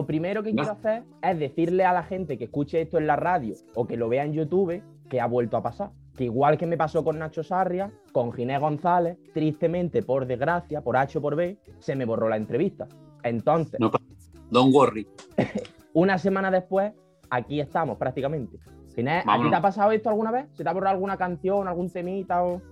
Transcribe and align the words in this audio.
Lo 0.00 0.06
primero 0.06 0.42
que 0.42 0.54
quiero 0.54 0.72
hacer 0.72 1.02
es 1.20 1.38
decirle 1.38 1.84
a 1.84 1.92
la 1.92 2.02
gente 2.02 2.38
que 2.38 2.44
escuche 2.44 2.80
esto 2.80 2.96
en 2.96 3.06
la 3.06 3.16
radio 3.16 3.54
o 3.74 3.86
que 3.86 3.98
lo 3.98 4.08
vea 4.08 4.24
en 4.24 4.32
YouTube 4.32 4.82
que 5.10 5.20
ha 5.20 5.26
vuelto 5.26 5.58
a 5.58 5.62
pasar. 5.62 5.90
Que 6.16 6.24
igual 6.24 6.56
que 6.56 6.66
me 6.66 6.78
pasó 6.78 7.04
con 7.04 7.18
Nacho 7.18 7.42
Sarria, 7.42 7.92
con 8.12 8.32
Ginés 8.32 8.60
González, 8.60 9.18
tristemente, 9.34 10.02
por 10.02 10.24
desgracia, 10.24 10.80
por 10.80 10.96
H 10.96 11.18
o 11.18 11.20
por 11.20 11.36
B, 11.36 11.58
se 11.80 11.94
me 11.96 12.06
borró 12.06 12.30
la 12.30 12.38
entrevista. 12.38 12.88
Entonces, 13.22 13.78
No, 13.78 13.90
don't 14.50 14.74
worry. 14.74 15.06
una 15.92 16.16
semana 16.16 16.50
después, 16.50 16.92
aquí 17.28 17.60
estamos 17.60 17.98
prácticamente. 17.98 18.58
Ginés, 18.96 19.18
¿a 19.18 19.22
ti 19.22 19.26
Vámonos. 19.26 19.50
te 19.50 19.56
ha 19.56 19.60
pasado 19.60 19.92
esto 19.92 20.08
alguna 20.08 20.30
vez? 20.30 20.46
¿Se 20.54 20.62
te 20.64 20.70
ha 20.70 20.72
borrado 20.72 20.94
alguna 20.94 21.18
canción, 21.18 21.68
algún 21.68 21.90
temita 21.90 22.42
o...? 22.42 22.62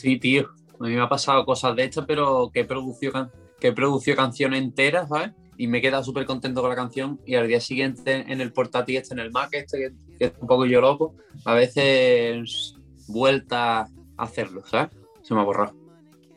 Sí, 0.00 0.18
tío. 0.18 0.48
A 0.80 0.84
mí 0.84 0.94
me 0.94 1.02
ha 1.02 1.08
pasado 1.08 1.44
cosas 1.44 1.76
de 1.76 1.84
estas, 1.84 2.06
pero 2.06 2.50
que 2.50 2.60
he 2.60 2.64
producido, 2.64 3.12
can- 3.12 3.30
que 3.60 3.68
he 3.68 3.72
producido 3.72 4.16
canciones 4.16 4.62
enteras, 4.62 5.08
¿sabes? 5.10 5.32
Y 5.56 5.66
me 5.66 5.78
he 5.78 5.82
quedado 5.82 6.02
súper 6.02 6.26
contento 6.26 6.60
con 6.60 6.70
la 6.70 6.76
canción. 6.76 7.20
Y 7.24 7.34
al 7.34 7.48
día 7.48 7.60
siguiente 7.60 8.24
en 8.28 8.40
el 8.40 8.52
portátil 8.52 8.96
este, 8.96 9.14
en 9.14 9.20
el 9.20 9.30
Mac 9.30 9.50
este, 9.52 9.92
que, 10.18 10.24
es 10.24 10.32
un 10.40 10.46
poco 10.46 10.66
yo 10.66 10.80
loco, 10.80 11.14
a 11.44 11.54
veces 11.54 12.74
vuelta 13.08 13.80
a 13.80 13.88
hacerlo, 14.16 14.62
¿sabes? 14.64 14.90
Se 15.22 15.34
me 15.34 15.40
ha 15.40 15.44
borrado. 15.44 15.74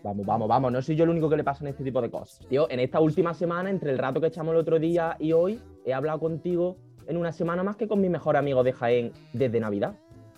Vamos, 0.03 0.25
vamos, 0.25 0.47
vamos. 0.47 0.71
No 0.71 0.81
soy 0.81 0.95
yo 0.95 1.03
el 1.03 1.09
único 1.09 1.29
que 1.29 1.37
le 1.37 1.43
pasan 1.43 1.67
este 1.67 1.83
tipo 1.83 2.01
de 2.01 2.09
cosas. 2.09 2.45
Tío, 2.47 2.69
en 2.69 2.79
esta 2.79 2.99
última 2.99 3.33
semana, 3.33 3.69
entre 3.69 3.91
el 3.91 3.97
rato 3.97 4.21
que 4.21 4.27
echamos 4.27 4.53
el 4.53 4.59
otro 4.59 4.79
día 4.79 5.15
y 5.19 5.33
hoy, 5.33 5.59
he 5.85 5.93
hablado 5.93 6.19
contigo 6.19 6.77
en 7.07 7.17
una 7.17 7.31
semana 7.31 7.63
más 7.63 7.75
que 7.75 7.87
con 7.87 8.01
mi 8.01 8.09
mejor 8.09 8.37
amigo 8.37 8.63
de 8.63 8.73
Jaén 8.73 9.11
desde 9.33 9.59
Navidad. 9.59 9.95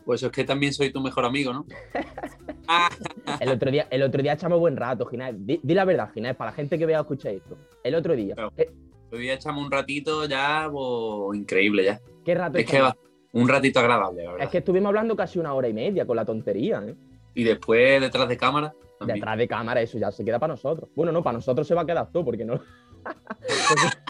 Pues 0.10 0.24
es 0.24 0.32
que 0.32 0.44
también 0.44 0.74
soy 0.74 0.92
tu 0.92 1.02
mejor 1.02 1.24
amigo, 1.24 1.54
¿no? 1.54 1.68
El 3.40 3.50
otro 3.50 3.70
día, 3.70 3.88
el 3.92 4.02
otro 4.02 4.24
día 4.24 4.34
echamos 4.34 4.60
buen 4.60 4.76
rato, 4.76 5.06
Ginés. 5.06 5.36
Di, 5.38 5.60
di 5.62 5.74
la 5.76 5.86
verdad, 5.86 6.10
Ginés, 6.12 6.36
para 6.36 6.50
la 6.50 6.56
gente 6.56 6.80
que 6.80 6.88
vea 6.88 6.98
o 6.98 7.02
escuche 7.04 7.36
esto. 7.36 7.60
El 7.84 7.94
otro 7.94 8.16
día. 8.16 8.34
Claro. 8.34 8.52
¿Qué, 8.58 8.72
Hoy 9.12 9.20
día 9.20 9.36
echamos 9.36 9.64
un 9.64 9.70
ratito 9.72 10.26
ya, 10.26 10.68
pues, 10.72 11.38
increíble 11.38 11.84
ya. 11.84 12.02
qué 12.26 12.34
rato 12.34 12.58
Es 12.58 12.66
que 12.66 12.82
va, 12.82 12.98
un 13.34 13.48
ratito 13.48 13.82
agradable, 13.82 14.24
la 14.24 14.32
verdad. 14.32 14.46
Es 14.46 14.52
que 14.52 14.58
estuvimos 14.58 14.88
hablando 14.88 15.16
casi 15.16 15.38
una 15.38 15.54
hora 15.54 15.68
y 15.68 15.74
media 15.74 16.08
con 16.08 16.16
la 16.16 16.26
tontería, 16.26 16.84
¿eh? 16.88 16.96
Y 17.36 17.44
después, 17.44 18.02
detrás 18.02 18.28
de 18.28 18.36
cámara, 18.36 18.74
también. 18.98 19.20
Detrás 19.20 19.38
de 19.38 19.48
cámara, 19.48 19.80
eso 19.80 20.00
ya 20.00 20.10
se 20.10 20.26
queda 20.26 20.40
para 20.40 20.54
nosotros. 20.54 20.90
Bueno, 20.96 21.12
no, 21.12 21.22
para 21.22 21.38
nosotros 21.38 21.68
se 21.68 21.76
va 21.76 21.84
a 21.84 21.86
quedar 21.86 22.12
todo, 22.12 22.26
porque 22.26 22.46
no, 22.46 22.60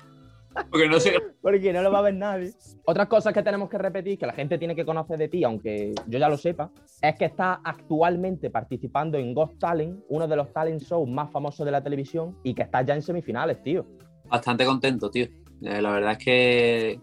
Porque 0.69 0.88
no 0.89 1.00
sé. 1.00 1.14
porque 1.42 1.72
no 1.73 1.81
lo 1.81 1.92
va 1.92 2.00
a 2.00 2.03
ver 2.03 2.16
nadie. 2.16 2.52
Otras 2.86 3.08
cosas 3.08 3.33
que 3.33 3.44
tenemos 3.44 3.69
que 3.69 3.78
repetir, 3.78 4.17
que 4.17 4.25
la 4.25 4.33
gente 4.33 4.58
tiene 4.58 4.75
que 4.75 4.86
conocer 4.86 5.17
de 5.17 5.28
ti, 5.28 5.44
aunque 5.44 5.94
yo 6.08 6.19
ya 6.19 6.30
lo 6.30 6.38
sepa, 6.38 6.72
es 7.02 7.16
que 7.16 7.25
estás 7.25 7.59
actualmente 7.64 8.50
participando 8.50 9.17
en 9.17 9.33
Ghost 9.33 9.59
Talent, 9.59 10.03
uno 10.09 10.28
de 10.28 10.36
los 10.36 10.52
talent 10.52 10.81
shows 10.81 11.08
más 11.09 11.31
famosos 11.31 11.66
de 11.66 11.72
la 11.72 11.83
televisión, 11.83 12.36
y 12.44 12.53
que 12.53 12.64
estás 12.64 12.86
ya 12.86 12.95
en 12.95 13.02
semifinales, 13.02 13.61
tío. 13.64 13.86
Bastante 14.28 14.66
contento, 14.66 15.09
tío. 15.09 15.28
Eh, 15.61 15.81
la 15.81 15.91
verdad 15.91 16.14
es 16.14 16.17
que 16.17 17.00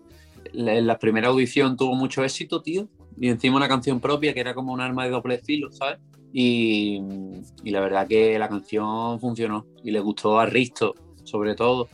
la, 0.53 0.81
la 0.81 0.99
primera 0.99 1.29
audición 1.29 1.77
tuvo 1.77 1.95
mucho 1.95 2.25
éxito, 2.25 2.63
tío. 2.63 2.89
Y 3.19 3.29
encima 3.29 3.57
una 3.57 3.69
canción 3.69 4.01
propia 4.01 4.35
que 4.35 4.41
era 4.41 4.55
como 4.55 4.73
un 4.73 4.81
arma 4.81 5.05
de 5.05 5.11
doble 5.11 5.39
filo, 5.39 5.73
¿sabes? 5.73 5.99
Y, 6.33 7.01
y 7.65 7.71
la 7.71 7.81
verdad 7.81 8.07
que 8.07 8.39
la 8.39 8.49
canción 8.49 9.19
funcionó. 9.21 9.67
Y 9.83 9.91
le 9.91 10.01
gustó 10.01 10.39
a 10.39 10.47
Risto, 10.47 10.95
sobre 11.25 11.55
todo. 11.55 11.89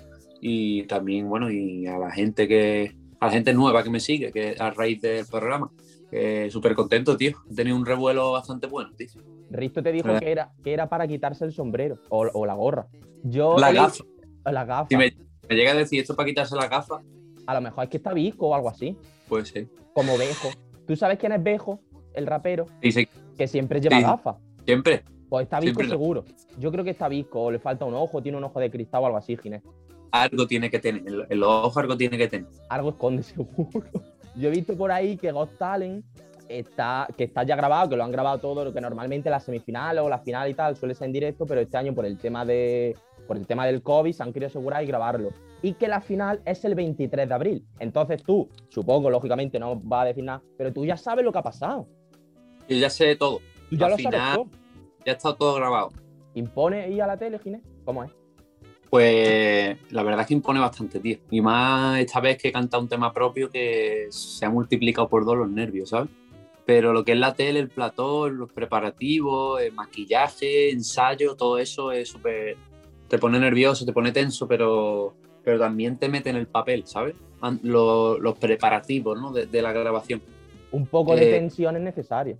Y 0.44 0.82
también, 0.88 1.28
bueno, 1.28 1.50
y 1.52 1.86
a 1.86 1.96
la 1.98 2.10
gente 2.10 2.48
que. 2.48 2.96
A 3.20 3.26
la 3.26 3.32
gente 3.32 3.54
nueva 3.54 3.84
que 3.84 3.90
me 3.90 4.00
sigue, 4.00 4.32
que 4.32 4.56
a 4.58 4.70
raíz 4.70 5.00
del 5.00 5.24
programa. 5.26 5.70
Que 6.10 6.50
Súper 6.50 6.74
contento, 6.74 7.16
tío. 7.16 7.36
He 7.48 7.54
tenido 7.54 7.76
un 7.76 7.86
revuelo 7.86 8.32
bastante 8.32 8.66
bueno, 8.66 8.91
tío. 8.97 9.06
Risto 9.50 9.81
te 9.82 9.92
dijo 9.92 10.08
¿Verdad? 10.08 10.20
que 10.20 10.32
era, 10.32 10.52
que 10.64 10.72
era 10.72 10.88
para 10.88 11.06
quitarse 11.06 11.44
el 11.44 11.52
sombrero 11.52 11.98
o, 12.08 12.26
o 12.34 12.44
la 12.44 12.54
gorra. 12.54 12.88
Yo 13.22 13.56
La 13.56 13.72
gafa. 13.72 14.02
La 14.44 14.64
gafa. 14.64 14.88
Si 14.88 14.97
me, 14.97 15.14
me 15.48 15.54
llega 15.54 15.70
a 15.70 15.75
decir 15.75 16.00
esto 16.00 16.16
para 16.16 16.26
quitarse 16.26 16.56
la 16.56 16.66
gafa, 16.66 17.00
A 17.47 17.54
lo 17.54 17.60
mejor 17.60 17.84
es 17.84 17.91
que 17.91 17.98
está 17.98 18.12
Visco 18.12 18.48
o 18.48 18.54
algo 18.56 18.69
así, 18.69 18.97
pues 19.28 19.50
sí. 19.50 19.69
como 19.94 20.19
Bejo. 20.19 20.48
¿Tú 20.88 20.97
sabes 20.97 21.19
quién 21.19 21.31
es 21.31 21.42
Bejo? 21.42 21.78
El 22.14 22.26
rapero, 22.26 22.66
Dice, 22.81 23.08
que 23.38 23.47
siempre 23.47 23.81
lleva 23.81 24.00
gafas. 24.00 24.36
siempre. 24.66 25.04
Pues 25.28 25.44
está 25.44 25.60
Visco 25.60 25.81
Siempre 25.81 25.88
seguro. 25.97 26.25
Yo 26.58 26.72
creo 26.72 26.82
que 26.84 26.91
está 26.91 27.08
Visco, 27.08 27.41
o 27.44 27.50
le 27.52 27.60
falta 27.60 27.84
un 27.84 27.94
ojo, 27.94 28.20
tiene 28.20 28.36
un 28.36 28.44
ojo 28.44 28.58
de 28.58 28.70
cristal 28.70 29.02
o 29.04 29.06
algo 29.06 29.19
así, 29.19 29.36
Ginés. 29.36 29.62
Algo 30.12 30.47
tiene 30.47 30.71
que 30.71 30.78
tener, 30.78 31.03
en 31.06 31.27
en 31.28 31.41
los 31.41 31.49
ojos 31.49 31.77
algo 31.78 31.97
tiene 31.97 32.17
que 32.19 32.28
tener. 32.28 32.47
Algo 32.69 32.91
esconde 32.91 33.23
seguro. 33.23 33.84
Yo 34.37 34.49
he 34.49 34.50
visto 34.53 34.77
por 34.77 34.93
ahí 34.93 35.17
que 35.17 35.33
Got 35.33 35.59
Talent 35.59 36.05
está, 36.49 37.09
que 37.17 37.25
está 37.25 37.43
ya 37.45 37.56
grabado, 37.56 37.89
que 37.91 37.97
lo 37.97 38.05
han 38.05 38.12
grabado 38.12 38.39
todo, 38.39 38.65
lo 38.65 38.73
que 38.73 38.81
normalmente 38.81 39.31
las 39.31 39.45
semifinales 39.45 40.03
o 40.03 40.09
la 40.09 40.19
final 40.19 40.49
y 40.50 40.55
tal 40.55 40.77
suele 40.77 40.95
ser 40.95 41.06
en 41.06 41.12
directo, 41.12 41.47
pero 41.47 41.61
este 41.61 41.77
año 41.77 41.95
por 41.95 42.05
el 42.06 42.19
tema 42.19 42.45
de 42.45 42.97
por 43.27 43.37
el 43.37 43.47
tema 43.47 43.65
del 43.67 43.83
COVID 43.83 44.12
se 44.12 44.23
han 44.23 44.33
querido 44.33 44.49
asegurar 44.49 44.83
y 44.83 44.87
grabarlo. 44.87 45.31
Y 45.62 45.75
que 45.75 45.87
la 45.87 46.00
final 46.00 46.43
es 46.44 46.65
el 46.65 46.75
23 46.75 47.29
de 47.29 47.34
abril. 47.34 47.65
Entonces 47.79 48.23
tú, 48.23 48.49
supongo, 48.69 49.09
lógicamente 49.11 49.61
no 49.61 49.77
vas 49.77 50.03
a 50.03 50.06
decir 50.06 50.25
nada, 50.25 50.43
pero 50.59 50.73
tú 50.73 50.84
ya 50.84 50.97
sabes 50.97 51.25
lo 51.25 51.31
que 51.33 51.39
ha 51.39 51.43
pasado. 51.43 51.87
Yo 52.69 52.77
ya 52.77 52.91
sé 52.91 53.15
todo, 53.17 53.39
Tú 53.71 53.77
ya 53.77 53.89
La 53.89 53.89
lo 53.91 53.97
sabes 53.97 54.06
final- 54.06 54.34
todo. 54.37 54.47
ya 55.06 55.12
está 55.12 55.34
todo 55.37 55.55
grabado. 55.55 55.91
¿Impone 56.34 56.91
ir 56.91 57.00
a 57.03 57.06
la 57.06 57.17
tele, 57.17 57.39
Ginés? 57.39 57.62
¿Cómo 57.84 58.03
es? 58.03 58.11
Pues 58.92 59.78
la 59.88 60.03
verdad 60.03 60.20
es 60.20 60.26
que 60.26 60.34
impone 60.34 60.60
bastante, 60.60 61.00
tío. 61.00 61.16
Y 61.30 61.41
más 61.41 61.98
esta 61.98 62.20
vez 62.20 62.36
que 62.36 62.48
he 62.48 62.53
cantado 62.53 62.82
un 62.82 62.91
tema 62.91 63.10
propio 63.10 63.48
que 63.50 64.08
se 64.10 64.44
ha 64.44 64.50
multiplicado 64.50 65.08
por 65.08 65.25
dos 65.25 65.34
los 65.38 65.48
nervios, 65.48 65.88
¿sabes? 65.88 66.10
Pero 66.66 66.92
lo 66.92 67.02
que 67.02 67.12
es 67.12 67.19
la 67.19 67.32
tele, 67.32 67.58
el 67.60 67.70
plató, 67.70 68.28
los 68.28 68.52
preparativos, 68.52 69.62
el 69.62 69.72
maquillaje, 69.72 70.70
ensayo, 70.70 71.36
todo 71.36 71.56
eso 71.56 71.91
es 71.91 72.10
súper... 72.10 72.58
Te 73.08 73.16
pone 73.16 73.41
nervioso, 73.41 73.86
te 73.86 73.94
pone 73.94 74.12
tenso, 74.12 74.47
pero, 74.47 75.14
pero 75.42 75.58
también 75.58 75.97
te 75.97 76.10
mete 76.10 76.28
en 76.28 76.36
el 76.36 76.47
papel, 76.47 76.86
¿sabes? 76.86 77.14
An- 77.41 77.60
lo- 77.62 78.19
los 78.19 78.36
preparativos, 78.36 79.19
¿no? 79.19 79.32
De, 79.32 79.47
de 79.47 79.62
la 79.62 79.72
grabación. 79.72 80.20
Un 80.70 80.84
poco 80.84 81.16
de 81.16 81.31
Eh, 81.31 81.31
tensión 81.41 81.76
es 81.76 81.82
necesaria. 81.82 82.36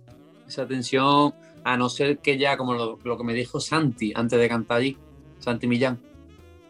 esa 0.47 0.67
tensión, 0.67 1.33
a 1.63 1.77
no 1.77 1.89
ser 1.89 2.19
que 2.19 2.37
ya, 2.37 2.57
como 2.57 2.75
lo, 2.75 2.99
lo 3.03 3.17
que 3.17 3.23
me 3.23 3.33
dijo 3.33 3.59
Santi 3.59 4.13
antes 4.15 4.39
de 4.39 4.47
cantar 4.47 4.77
allí, 4.77 4.97
Santi 5.39 5.65
Millán, 5.65 5.99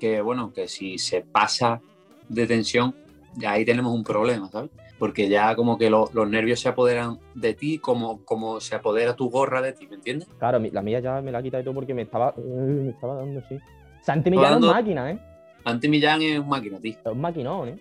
que 0.04 0.20
bueno, 0.22 0.52
que 0.52 0.68
si 0.68 0.98
se 0.98 1.22
pasa 1.22 1.80
de 2.28 2.46
tensión, 2.46 2.94
ya 3.38 3.52
ahí 3.54 3.64
tenemos 3.64 3.94
un 3.94 4.04
problema, 4.04 4.50
¿sabes? 4.52 4.70
Porque 5.00 5.30
ya 5.30 5.56
como 5.56 5.78
que 5.78 5.90
lo- 5.90 6.10
los 6.14 6.30
nervios 6.30 6.60
se 6.60 6.68
apoderan 6.68 7.20
de 7.36 7.54
ti, 7.54 7.78
como, 7.78 8.26
como 8.26 8.60
se 8.60 8.76
apodera 8.76 9.16
tu 9.16 9.30
gorra 9.30 9.62
de 9.62 9.72
ti, 9.72 9.88
¿me 9.88 9.96
entiendes? 9.96 10.28
Claro, 10.40 10.60
la 10.60 10.82
mía 10.82 11.00
ya 11.00 11.22
me 11.22 11.32
la 11.32 11.38
ha 11.38 11.42
quitado 11.42 11.62
y 11.62 11.64
todo 11.64 11.74
porque 11.76 11.94
me 11.94 12.02
estaba, 12.02 12.34
me 12.38 12.90
estaba 12.90 13.16
dando 13.16 13.40
así. 13.40 13.58
Santi 14.02 14.30
Millán 14.30 14.56
es 14.56 14.60
máquina, 14.74 15.12
¿eh? 15.12 15.20
Santi 15.64 15.88
Millán 15.88 16.22
es 16.22 16.38
un 16.40 16.50
máquina, 16.50 16.80
tío. 16.82 16.92
Es 17.06 17.06
un 17.10 17.22
maquinón, 17.22 17.70
¿eh? 17.70 17.80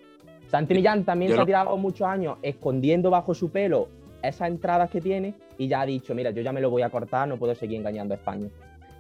Santi 0.49 0.75
Millán 0.75 1.03
también 1.05 1.33
se 1.33 1.41
ha 1.43 1.47
tirado 1.47 1.77
muchos 1.77 2.07
años 2.07 2.37
escondiendo 2.41 3.11
bajo 3.11 3.35
su 3.35 3.51
pelo 3.51 3.89
esas 4.23 4.47
entradas 4.47 4.89
que 4.91 5.01
tiene 5.01 5.35
y 5.59 5.67
ya 5.67 5.81
ha 5.81 5.87
dicho, 5.87 6.15
mira, 6.15 6.31
yo 6.31 6.41
ya 6.41 6.53
me 6.53 6.61
lo 6.61 6.71
voy 6.71 6.83
a 6.83 6.89
cortar, 6.91 7.27
no 7.27 7.37
puedo 7.37 7.53
seguir 7.57 7.79
engañando 7.81 8.15
a 8.15 8.17
España. 8.17 8.47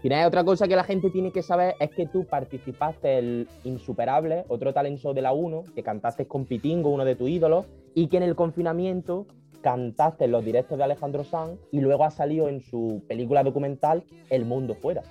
Nada, 0.04 0.26
otra 0.26 0.44
cosa 0.44 0.66
que 0.66 0.74
la 0.74 0.82
gente 0.82 1.10
tiene 1.10 1.30
que 1.30 1.42
saber 1.42 1.76
es 1.78 1.90
que 1.90 2.06
tú 2.06 2.24
participaste 2.24 3.18
en 3.18 3.48
Insuperable, 3.62 4.44
otro 4.48 4.74
talent 4.74 4.98
show 4.98 5.14
de 5.14 5.22
la 5.22 5.32
1, 5.32 5.64
que 5.74 5.82
cantaste 5.84 6.26
con 6.26 6.44
Pitingo, 6.44 6.90
uno 6.90 7.04
de 7.04 7.14
tus 7.14 7.28
ídolos, 7.28 7.66
y 7.94 8.08
que 8.08 8.16
en 8.16 8.24
el 8.24 8.34
confinamiento 8.34 9.26
cantaste 9.60 10.24
en 10.24 10.32
los 10.32 10.44
directos 10.44 10.76
de 10.76 10.84
Alejandro 10.84 11.22
Sanz 11.22 11.60
y 11.70 11.80
luego 11.80 12.04
ha 12.04 12.10
salido 12.10 12.48
en 12.48 12.60
su 12.60 13.02
película 13.06 13.44
documental 13.44 14.02
El 14.28 14.44
Mundo 14.44 14.74
Fuera. 14.74 15.02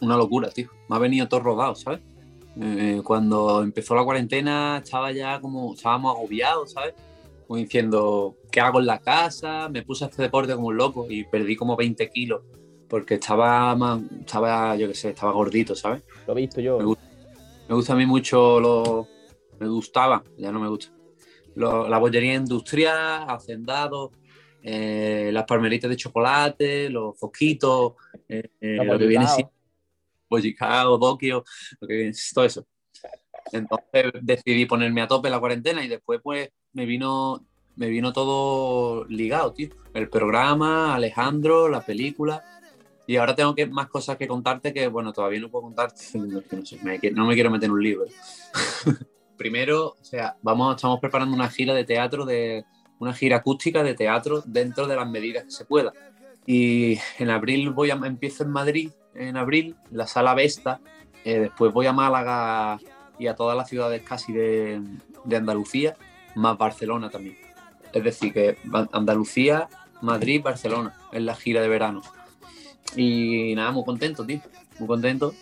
Una 0.00 0.16
locura, 0.16 0.50
tío. 0.50 0.68
Me 0.88 0.96
ha 0.96 0.98
venido 1.00 1.26
todo 1.26 1.40
rodado, 1.40 1.74
¿sabes? 1.74 2.00
Eh, 2.60 3.00
cuando 3.02 3.60
empezó 3.62 3.96
la 3.96 4.04
cuarentena 4.04 4.82
estaba 4.84 5.10
ya 5.10 5.40
como, 5.40 5.74
estábamos 5.74 6.16
agobiados, 6.16 6.72
¿sabes? 6.72 6.94
Como 7.48 7.58
diciendo, 7.58 8.36
¿qué 8.52 8.60
hago 8.60 8.78
en 8.78 8.86
la 8.86 8.98
casa? 9.00 9.68
Me 9.68 9.82
puse 9.82 10.04
a 10.04 10.06
hacer 10.06 10.26
deporte 10.26 10.54
como 10.54 10.68
un 10.68 10.76
loco 10.76 11.06
y 11.10 11.24
perdí 11.24 11.56
como 11.56 11.76
20 11.76 12.08
kilos 12.10 12.42
porque 12.92 13.14
estaba, 13.14 13.74
más, 13.74 14.02
estaba 14.20 14.76
yo 14.76 14.86
qué 14.86 14.94
sé, 14.94 15.08
estaba 15.08 15.32
gordito, 15.32 15.74
¿sabes? 15.74 16.02
Lo 16.26 16.34
he 16.34 16.42
visto 16.42 16.60
yo. 16.60 16.76
Me 16.76 16.84
gusta. 16.84 17.02
Me 17.66 17.74
gusta 17.74 17.94
a 17.94 17.96
mí 17.96 18.04
mucho 18.04 18.60
lo... 18.60 19.08
Me 19.58 19.66
gustaba, 19.66 20.22
ya 20.36 20.52
no 20.52 20.60
me 20.60 20.68
gusta. 20.68 20.92
Lo- 21.54 21.88
la 21.88 21.96
bollería 21.96 22.34
industrial, 22.34 23.24
hacendados, 23.30 24.10
eh, 24.60 25.30
las 25.32 25.44
palmeritas 25.44 25.88
de 25.88 25.96
chocolate, 25.96 26.90
los 26.90 27.18
fosquitos, 27.18 27.94
eh, 28.28 28.50
eh, 28.60 28.84
lo 28.84 28.98
que 28.98 29.06
viene 29.06 29.26
siendo 29.26 29.52
bollicao, 30.28 30.98
doquio, 30.98 31.44
lo 31.80 31.88
que 31.88 31.94
viene, 31.94 32.12
todo 32.34 32.44
eso. 32.44 32.66
Entonces 33.52 34.12
decidí 34.20 34.66
ponerme 34.66 35.00
a 35.00 35.08
tope 35.08 35.30
la 35.30 35.40
cuarentena 35.40 35.82
y 35.82 35.88
después 35.88 36.20
pues 36.22 36.50
me 36.74 36.84
vino, 36.84 37.42
me 37.76 37.88
vino 37.88 38.12
todo 38.12 39.06
ligado, 39.06 39.54
tío. 39.54 39.70
El 39.94 40.10
programa, 40.10 40.94
Alejandro, 40.94 41.70
la 41.70 41.80
película. 41.80 42.44
Y 43.06 43.16
ahora 43.16 43.34
tengo 43.34 43.54
que, 43.54 43.66
más 43.66 43.88
cosas 43.88 44.16
que 44.16 44.28
contarte 44.28 44.72
que, 44.72 44.86
bueno, 44.88 45.12
todavía 45.12 45.40
no 45.40 45.50
puedo 45.50 45.64
contarte. 45.64 46.02
Que 46.12 46.18
no 46.56 46.64
sé, 46.66 46.78
me- 46.82 47.00
no 47.12 47.26
me 47.26 47.34
quiero 47.34 47.50
meter 47.50 47.66
en 47.66 47.72
un 47.72 47.82
libro. 47.82 48.04
Primero, 49.36 49.96
o 50.00 50.04
sea, 50.04 50.36
vamos, 50.42 50.76
estamos 50.76 51.00
preparando 51.00 51.34
una 51.34 51.48
gira 51.48 51.74
de 51.74 51.84
teatro, 51.84 52.24
de 52.24 52.64
una 52.98 53.12
gira 53.12 53.38
acústica 53.38 53.82
de 53.82 53.94
teatro 53.94 54.42
dentro 54.46 54.86
de 54.86 54.94
las 54.96 55.08
medidas 55.08 55.44
que 55.44 55.50
se 55.50 55.64
pueda. 55.64 55.92
Y 56.46 56.98
en 57.18 57.30
abril 57.30 57.70
voy 57.70 57.90
a, 57.90 57.94
empiezo 57.94 58.44
en 58.44 58.50
Madrid, 58.50 58.90
en 59.14 59.36
abril, 59.36 59.74
la 59.90 60.06
sala 60.06 60.34
Vesta. 60.34 60.80
eh, 61.24 61.38
después 61.40 61.72
voy 61.72 61.86
a 61.86 61.92
Málaga 61.92 62.78
y 63.18 63.26
a 63.26 63.34
todas 63.34 63.56
las 63.56 63.68
ciudades 63.68 64.02
casi 64.02 64.32
de, 64.32 64.80
de 65.24 65.36
Andalucía, 65.36 65.96
más 66.34 66.56
Barcelona 66.56 67.10
también. 67.10 67.36
Es 67.92 68.04
decir, 68.04 68.32
que 68.32 68.56
Andalucía, 68.92 69.68
Madrid, 70.00 70.40
Barcelona, 70.42 70.94
es 71.12 71.22
la 71.22 71.34
gira 71.34 71.60
de 71.62 71.68
verano. 71.68 72.02
Y 72.96 73.54
nada, 73.54 73.70
muy 73.72 73.84
contento, 73.84 74.24
tío. 74.24 74.40
Muy 74.78 74.88
contento 74.88 75.34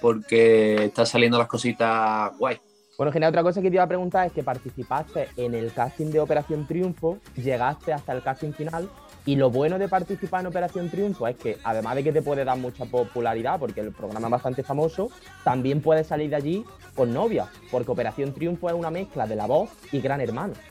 porque 0.00 0.86
están 0.86 1.06
saliendo 1.06 1.38
las 1.38 1.48
cositas 1.48 2.36
guay. 2.38 2.58
Bueno, 2.96 3.10
genial, 3.10 3.30
otra 3.30 3.42
cosa 3.42 3.60
que 3.60 3.70
te 3.70 3.76
iba 3.76 3.82
a 3.82 3.88
preguntar 3.88 4.26
es 4.26 4.32
que 4.32 4.42
participaste 4.42 5.28
en 5.36 5.54
el 5.54 5.72
casting 5.72 6.10
de 6.10 6.20
Operación 6.20 6.66
Triunfo, 6.66 7.18
llegaste 7.34 7.92
hasta 7.92 8.12
el 8.12 8.22
casting 8.22 8.52
final 8.52 8.88
y 9.26 9.34
lo 9.36 9.50
bueno 9.50 9.78
de 9.78 9.88
participar 9.88 10.42
en 10.42 10.48
Operación 10.48 10.90
Triunfo 10.90 11.26
es 11.26 11.36
que, 11.36 11.58
además 11.64 11.96
de 11.96 12.04
que 12.04 12.12
te 12.12 12.22
puede 12.22 12.44
dar 12.44 12.58
mucha 12.58 12.84
popularidad, 12.84 13.58
porque 13.58 13.80
el 13.80 13.92
programa 13.92 14.28
es 14.28 14.32
bastante 14.32 14.62
famoso, 14.62 15.10
también 15.42 15.80
puedes 15.80 16.06
salir 16.06 16.30
de 16.30 16.36
allí 16.36 16.64
con 16.94 17.12
novia, 17.12 17.46
porque 17.70 17.90
Operación 17.90 18.32
Triunfo 18.32 18.68
es 18.68 18.74
una 18.74 18.90
mezcla 18.90 19.26
de 19.26 19.34
la 19.36 19.46
voz 19.46 19.70
y 19.90 20.00
Gran 20.00 20.20
Hermano. 20.20 20.54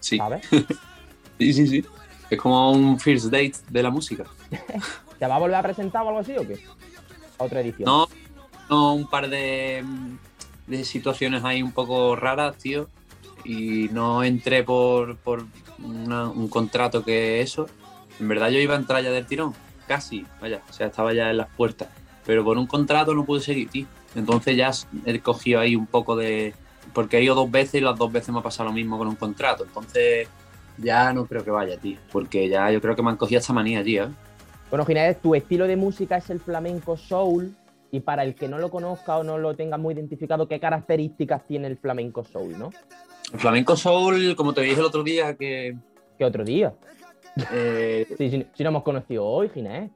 Sí. 0.00 0.16
¿Sabes? 0.16 0.46
sí, 1.38 1.52
sí, 1.52 1.66
sí. 1.66 1.84
Es 2.30 2.38
como 2.40 2.72
un 2.72 2.98
first 2.98 3.26
date 3.26 3.52
de 3.68 3.82
la 3.82 3.90
música. 3.90 4.24
¿Te 5.18 5.26
va 5.26 5.36
a 5.36 5.38
volver 5.38 5.56
a 5.56 5.62
presentar 5.62 6.02
o 6.04 6.08
algo 6.08 6.20
así 6.20 6.36
o 6.36 6.46
qué? 6.46 6.58
otra 7.38 7.60
edición. 7.60 7.86
No, 7.86 8.08
no 8.68 8.94
un 8.94 9.08
par 9.08 9.28
de, 9.28 9.84
de 10.66 10.84
situaciones 10.84 11.44
ahí 11.44 11.62
un 11.62 11.72
poco 11.72 12.16
raras, 12.16 12.56
tío. 12.56 12.88
Y 13.44 13.88
no 13.92 14.24
entré 14.24 14.64
por, 14.64 15.16
por 15.18 15.44
un 15.78 16.48
contrato 16.48 17.04
que 17.04 17.40
eso. 17.40 17.66
En 18.18 18.28
verdad 18.28 18.48
yo 18.48 18.58
iba 18.58 18.74
a 18.74 18.78
entrar 18.78 19.02
ya 19.02 19.10
del 19.10 19.26
tirón, 19.26 19.54
casi, 19.86 20.24
vaya, 20.40 20.62
o 20.68 20.72
sea, 20.72 20.86
estaba 20.86 21.12
ya 21.12 21.30
en 21.30 21.36
las 21.36 21.48
puertas. 21.54 21.88
Pero 22.24 22.42
por 22.44 22.58
un 22.58 22.66
contrato 22.66 23.14
no 23.14 23.24
pude 23.24 23.40
seguir, 23.40 23.68
tío. 23.68 23.86
Entonces 24.14 24.56
ya 24.56 24.70
he 25.04 25.20
cogido 25.20 25.60
ahí 25.60 25.76
un 25.76 25.86
poco 25.86 26.16
de... 26.16 26.54
Porque 26.92 27.18
he 27.18 27.22
ido 27.22 27.34
dos 27.34 27.50
veces 27.50 27.74
y 27.74 27.84
las 27.84 27.96
dos 27.96 28.10
veces 28.10 28.30
me 28.30 28.40
ha 28.40 28.42
pasado 28.42 28.70
lo 28.70 28.74
mismo 28.74 28.98
con 28.98 29.06
un 29.06 29.16
contrato. 29.16 29.64
Entonces 29.64 30.28
ya 30.78 31.12
no 31.12 31.26
creo 31.26 31.44
que 31.44 31.50
vaya, 31.50 31.76
tío. 31.78 31.98
Porque 32.10 32.48
ya 32.48 32.70
yo 32.70 32.80
creo 32.80 32.96
que 32.96 33.02
me 33.02 33.10
han 33.10 33.16
cogido 33.16 33.38
esta 33.40 33.52
manía, 33.52 33.84
tío. 33.84 34.04
¿eh? 34.04 34.08
Bueno, 34.70 34.84
Ginés, 34.84 35.20
tu 35.20 35.34
estilo 35.34 35.66
de 35.66 35.76
música 35.76 36.16
es 36.16 36.28
el 36.30 36.40
flamenco 36.40 36.96
soul. 36.96 37.54
Y 37.92 38.00
para 38.00 38.24
el 38.24 38.34
que 38.34 38.48
no 38.48 38.58
lo 38.58 38.68
conozca 38.68 39.16
o 39.16 39.22
no 39.22 39.38
lo 39.38 39.54
tenga 39.54 39.78
muy 39.78 39.94
identificado, 39.94 40.48
¿qué 40.48 40.58
características 40.58 41.46
tiene 41.46 41.68
el 41.68 41.78
flamenco 41.78 42.24
soul, 42.24 42.58
no? 42.58 42.70
El 43.32 43.38
flamenco 43.38 43.76
soul, 43.76 44.34
como 44.34 44.52
te 44.52 44.62
dije 44.62 44.80
el 44.80 44.86
otro 44.86 45.04
día, 45.04 45.36
que. 45.36 45.76
¿Qué 46.18 46.24
otro 46.24 46.44
día? 46.44 46.74
Eh... 47.52 48.06
si, 48.18 48.46
si, 48.52 48.62
no 48.64 48.70
hemos 48.70 48.82
conocido 48.82 49.24
hoy, 49.24 49.48
Ginés. 49.50 49.90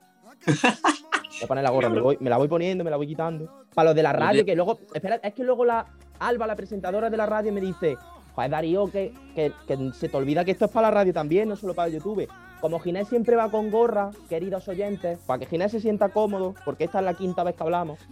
Voy 0.47 1.45
a 1.45 1.47
poner 1.49 1.65
la 1.65 1.71
gorra, 1.71 1.89
me, 1.89 2.31
la 2.31 2.37
voy 2.37 2.49
poniendo, 2.49 2.85
me 2.85 2.91
la 2.91 2.97
voy 2.97 3.09
quitando. 3.09 3.65
Para 3.75 3.91
los 3.91 3.97
de 3.97 4.03
la 4.03 4.13
radio, 4.13 4.45
que 4.45 4.55
luego. 4.55 4.79
Espera, 4.95 5.17
es 5.17 5.35
que 5.35 5.43
luego 5.43 5.65
la 5.65 5.87
Alba, 6.21 6.47
la 6.47 6.55
presentadora 6.55 7.11
de 7.11 7.17
la 7.17 7.27
radio, 7.27 7.53
me 7.53 7.61
dice: 7.61 7.97
Joder, 8.35 8.51
Darío, 8.51 8.87
que, 8.87 9.13
que, 9.35 9.53
que 9.67 9.93
se 9.95 10.09
te 10.09 10.17
olvida 10.17 10.45
que 10.45 10.53
esto 10.53 10.67
es 10.67 10.71
para 10.71 10.89
la 10.89 10.95
radio 10.95 11.13
también, 11.13 11.49
no 11.49 11.57
solo 11.57 11.75
para 11.75 11.89
YouTube. 11.89 12.29
Como 12.61 12.79
Ginés 12.79 13.09
siempre 13.09 13.37
va 13.37 13.51
con 13.51 13.71
gorra, 13.71 14.11
queridos 14.29 14.69
oyentes, 14.69 15.19
para 15.27 15.39
que 15.39 15.47
Ginés 15.47 15.73
se 15.73 15.81
sienta 15.81 16.11
cómodo, 16.11 16.55
porque 16.65 16.85
esta 16.85 16.99
es 16.99 17.05
la 17.05 17.15
quinta 17.15 17.43
vez 17.43 17.55
que 17.57 17.63
hablamos. 17.63 17.99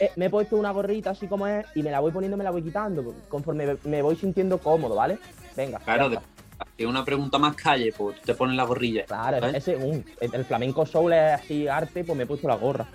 Eh, 0.00 0.10
me 0.16 0.24
he 0.24 0.30
puesto 0.30 0.56
una 0.56 0.72
gorrita 0.72 1.10
así 1.10 1.28
como 1.28 1.46
es 1.46 1.64
y 1.74 1.82
me 1.82 1.90
la 1.90 2.00
voy 2.00 2.10
poniendo, 2.10 2.36
me 2.36 2.42
la 2.42 2.50
voy 2.50 2.62
quitando, 2.62 3.14
conforme 3.28 3.76
me 3.84 4.02
voy 4.02 4.16
sintiendo 4.16 4.58
cómodo, 4.58 4.96
¿vale? 4.96 5.18
Venga. 5.54 5.78
Claro, 5.78 6.10
es 6.76 6.86
una 6.86 7.04
pregunta 7.04 7.38
más 7.38 7.54
calle, 7.54 7.92
pues 7.96 8.20
te 8.22 8.34
pones 8.34 8.56
la 8.56 8.64
gorrilla. 8.64 9.04
Claro, 9.04 9.46
ese, 9.46 9.76
el 10.20 10.44
flamenco 10.44 10.86
soul 10.86 11.12
es 11.12 11.34
así 11.34 11.68
arte, 11.68 12.04
pues 12.04 12.16
me 12.16 12.24
he 12.24 12.26
puesto 12.26 12.48
la 12.48 12.56
gorra. 12.56 12.86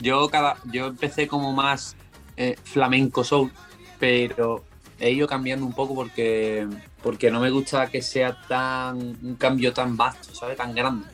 Yo 0.00 0.28
cada, 0.28 0.56
yo 0.72 0.86
empecé 0.86 1.26
como 1.26 1.52
más 1.52 1.96
eh, 2.36 2.56
flamenco 2.62 3.24
soul, 3.24 3.52
pero 3.98 4.64
he 5.00 5.10
ido 5.10 5.26
cambiando 5.26 5.64
un 5.64 5.72
poco 5.72 5.94
porque, 5.94 6.66
porque 7.02 7.30
no 7.30 7.40
me 7.40 7.50
gusta 7.50 7.86
que 7.88 8.02
sea 8.02 8.36
tan 8.48 8.96
un 8.96 9.36
cambio 9.36 9.72
tan 9.72 9.96
vasto, 9.96 10.34
¿sabes? 10.34 10.56
Tan 10.56 10.74
grande. 10.74 11.06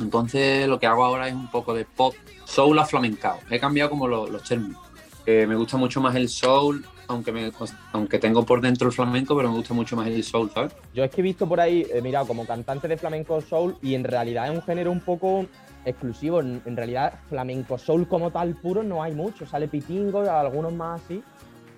Entonces 0.00 0.66
lo 0.68 0.78
que 0.78 0.86
hago 0.86 1.04
ahora 1.04 1.28
es 1.28 1.34
un 1.34 1.50
poco 1.50 1.74
de 1.74 1.84
pop, 1.84 2.14
soul 2.44 2.78
a 2.78 2.84
flamencao. 2.84 3.38
He 3.50 3.58
cambiado 3.58 3.90
como 3.90 4.08
los, 4.08 4.42
términos. 4.44 4.80
me 5.26 5.54
gusta 5.54 5.76
mucho 5.76 6.00
más 6.00 6.14
el 6.16 6.28
soul, 6.28 6.84
aunque, 7.08 7.32
me, 7.32 7.50
aunque 7.92 8.18
tengo 8.18 8.44
por 8.44 8.60
dentro 8.60 8.88
el 8.88 8.94
flamenco, 8.94 9.36
pero 9.36 9.50
me 9.50 9.56
gusta 9.56 9.74
mucho 9.74 9.96
más 9.96 10.08
el 10.08 10.22
soul, 10.22 10.50
¿sabes? 10.52 10.72
Yo 10.94 11.04
es 11.04 11.10
que 11.10 11.20
he 11.20 11.24
visto 11.24 11.48
por 11.48 11.60
ahí, 11.60 11.86
he 11.92 12.02
mirado 12.02 12.26
como 12.26 12.46
cantante 12.46 12.88
de 12.88 12.96
flamenco 12.96 13.40
soul 13.40 13.76
y 13.82 13.94
en 13.94 14.04
realidad 14.04 14.50
es 14.50 14.56
un 14.56 14.62
género 14.62 14.90
un 14.90 15.00
poco 15.00 15.46
exclusivo. 15.84 16.40
En, 16.40 16.60
en 16.66 16.76
realidad 16.76 17.14
flamenco 17.28 17.78
soul 17.78 18.06
como 18.06 18.30
tal 18.30 18.54
puro 18.54 18.82
no 18.82 19.02
hay 19.02 19.14
mucho. 19.14 19.46
Sale 19.46 19.68
Pitingo, 19.68 20.20
algunos 20.30 20.72
más 20.72 21.00
así 21.02 21.22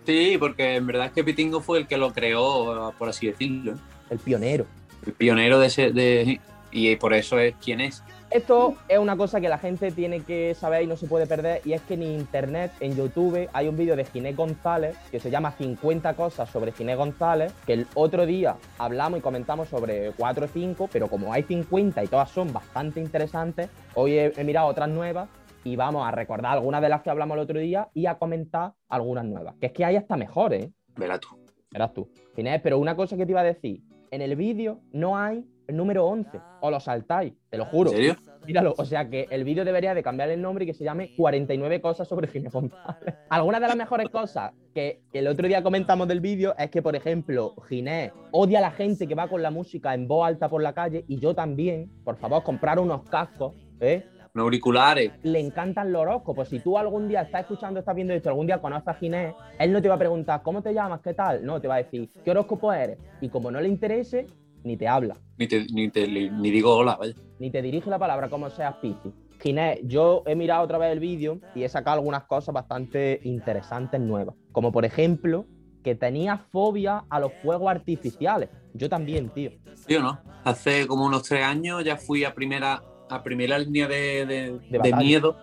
Sí, 0.08 0.38
porque 0.38 0.76
en 0.76 0.87
verdad 0.87 1.08
es 1.08 1.12
que 1.12 1.22
Pitingo 1.22 1.60
fue 1.60 1.81
el 1.81 1.87
que 1.87 1.99
lo 1.99 2.14
creó, 2.14 2.94
por 2.96 3.10
así 3.10 3.26
decirlo. 3.26 3.75
El 4.08 4.19
pionero. 4.19 4.64
El 5.05 5.12
pionero 5.12 5.60
de 5.60 5.66
ese. 5.66 5.90
De, 5.90 6.40
y 6.72 6.96
por 6.96 7.12
eso 7.12 7.38
es 7.38 7.55
quien 7.62 7.82
es. 7.82 8.02
Esto 8.31 8.75
es 8.88 8.99
una 8.99 9.19
cosa 9.19 9.38
que 9.38 9.50
la 9.50 9.58
gente 9.58 9.93
tiene 9.93 10.20
que 10.20 10.55
saber 10.55 10.84
y 10.84 10.87
no 10.87 10.96
se 10.96 11.06
puede 11.06 11.26
perder, 11.26 11.60
y 11.62 11.75
es 11.75 11.82
que 11.82 11.93
en 11.93 12.05
internet, 12.05 12.72
en 12.81 12.96
YouTube, 12.96 13.50
hay 13.52 13.69
un 13.69 13.76
vídeo 13.76 13.96
de 13.96 14.06
Ginés 14.06 14.34
González 14.34 14.96
que 15.10 15.20
se 15.20 15.31
llama 15.31 15.52
50 15.52 16.14
cosas 16.14 16.49
sobre 16.49 16.72
Ginés 16.72 16.96
González, 16.96 17.52
que 17.66 17.75
el 17.75 17.87
otro 17.93 18.25
día 18.25 18.56
hablamos 18.78 19.19
y 19.19 19.22
comentamos 19.22 19.69
sobre 19.69 20.12
4 20.12 20.46
o 20.46 20.49
5, 20.49 20.88
pero 20.90 21.08
como 21.08 21.34
hay 21.34 21.43
50 21.43 22.02
y 22.02 22.06
todas 22.06 22.31
son 22.31 22.50
bastante 22.50 22.99
interesantes, 22.99 23.69
hoy 23.93 24.19
he 24.19 24.44
mirado 24.44 24.69
otras 24.69 24.88
nuevas 24.88 25.28
y 25.64 25.76
vamos 25.76 26.06
a 26.06 26.10
recordar 26.10 26.52
algunas 26.52 26.81
de 26.81 26.88
las 26.88 27.02
que 27.02 27.10
hablamos 27.10 27.37
el 27.37 27.43
otro 27.43 27.58
día 27.58 27.88
y 27.94 28.06
a 28.06 28.19
comentar 28.19 28.72
algunas 28.88 29.25
nuevas. 29.25 29.55
Que 29.60 29.66
es 29.66 29.72
que 29.72 29.84
hay 29.84 29.96
hasta 29.96 30.16
mejores. 30.16 30.66
¿eh? 30.66 30.72
Verás 30.96 31.20
tú. 31.20 31.28
Verás 31.70 31.93
tú. 31.93 32.08
Ginés, 32.34 32.60
pero 32.62 32.78
una 32.78 32.96
cosa 32.96 33.16
que 33.16 33.26
te 33.26 33.32
iba 33.32 33.40
a 33.40 33.44
decir. 33.44 33.82
En 34.10 34.22
el 34.22 34.37
vídeo 34.37 34.81
no 34.93 35.19
hay 35.19 35.44
el 35.66 35.76
número 35.76 36.06
11. 36.06 36.40
O 36.62 36.70
lo 36.70 36.81
saltáis, 36.81 37.34
te 37.50 37.58
lo 37.58 37.66
juro. 37.66 37.90
¿En 37.90 37.96
serio? 37.96 38.16
Míralo. 38.46 38.75
O 38.78 38.84
sea 38.87 39.10
que 39.10 39.26
el 39.31 39.44
vídeo 39.44 39.64
debería 39.64 39.93
de 39.94 40.02
cambiar 40.02 40.31
el 40.31 40.40
nombre 40.40 40.64
y 40.64 40.66
que 40.66 40.72
se 40.72 40.82
llame 40.82 41.14
49 41.16 41.82
cosas 41.82 42.08
sobre 42.08 42.26
Ginés 42.28 42.52
González. 42.52 43.14
Algunas 43.28 43.60
de 43.60 43.66
las 43.66 43.76
mejores 43.76 44.08
cosas 44.08 44.53
que, 44.74 45.03
el 45.12 45.27
otro 45.27 45.46
día 45.46 45.62
comentamos 45.62 46.08
del 46.08 46.20
vídeo 46.20 46.55
es 46.56 46.70
que, 46.70 46.81
por 46.81 46.96
ejemplo, 46.96 47.55
Ginés 47.69 48.12
odia 48.31 48.58
a 48.58 48.62
la 48.62 48.70
gente 48.70 49.06
que 49.06 49.15
va 49.15 49.29
con 49.29 49.43
la 49.43 49.50
música 49.50 49.93
en 49.93 50.08
voz 50.08 50.27
alta 50.27 50.48
por 50.48 50.62
la 50.62 50.72
calle 50.72 51.05
y 51.06 51.19
yo 51.19 51.34
también. 51.34 51.91
Por 52.03 52.17
favor, 52.17 52.43
comprar 52.43 52.79
unos 52.79 53.03
cascos, 53.10 53.55
¿eh? 53.81 54.06
Auriculares. 54.35 55.13
Le 55.23 55.41
encantan 55.41 55.93
los 55.93 56.03
horóscopos. 56.03 56.49
Si 56.49 56.61
tú 56.61 56.79
algún 56.79 57.08
día 57.08 57.23
estás 57.23 57.43
escuchando, 57.43 57.81
estás 57.81 57.94
viendo 57.94 58.15
esto, 58.15 58.29
algún 58.29 58.47
día 58.47 58.61
conoces 58.61 58.89
a 58.89 58.94
Ginés, 58.94 59.35
él 59.58 59.73
no 59.73 59.82
te 59.82 59.89
va 59.89 59.94
a 59.94 59.99
preguntar, 59.99 60.43
¿cómo 60.43 60.63
te 60.63 60.73
llamas? 60.73 61.01
¿Qué 61.01 61.15
tal? 61.15 61.44
No, 61.44 61.61
te 61.61 61.69
va 61.69 61.77
a 61.77 61.79
decir, 61.79 62.11
¿qué 62.25 62.31
horóscopo 62.31 62.73
eres? 62.73 62.99
Y 63.20 63.29
como 63.29 63.51
no 63.51 63.61
le 63.61 63.69
interese, 63.69 64.27
ni 64.65 64.77
te 64.77 64.89
habla. 64.89 65.17
Ni, 65.37 65.47
te, 65.47 65.67
ni, 65.73 65.91
te, 65.91 66.06
ni 66.06 66.51
digo 66.51 66.75
hola, 66.75 66.97
vaya. 66.97 67.15
Ni 67.39 67.51
te 67.51 67.63
dirige 67.63 67.91
la 67.91 67.99
palabra 67.99 68.29
como 68.29 68.51
seas 68.51 68.75
Piscis. 68.77 69.13
Ginés, 69.41 69.81
yo 69.85 70.25
he 70.27 70.35
mirado 70.35 70.65
otra 70.65 70.79
vez 70.79 70.93
el 70.93 71.01
vídeo 71.01 71.41
y 71.55 71.63
he 71.63 71.69
sacado 71.69 71.99
algunas 71.99 72.25
cosas 72.25 72.53
bastante 72.53 73.20
interesantes 73.23 74.01
nuevas. 74.01 74.35
Como 74.53 74.73
por 74.73 74.85
ejemplo, 74.85 75.47
que 75.82 75.94
tenía 75.94 76.39
fobia 76.51 77.05
a 77.08 77.20
los 77.20 77.32
fuegos 77.43 77.70
artificiales. 77.70 78.51
Yo 78.75 78.89
también, 78.89 79.31
tío. 79.31 79.53
Yo 79.89 80.03
no. 80.03 80.19
Hace 80.44 80.87
como 80.87 81.06
unos 81.06 81.23
tres 81.23 81.44
años 81.44 81.85
ya 81.85 81.97
fui 81.97 82.25
a 82.25 82.35
primera 82.35 82.82
a 83.10 83.22
primera 83.22 83.58
línea 83.58 83.88
de, 83.88 84.60
miedo. 84.98 85.36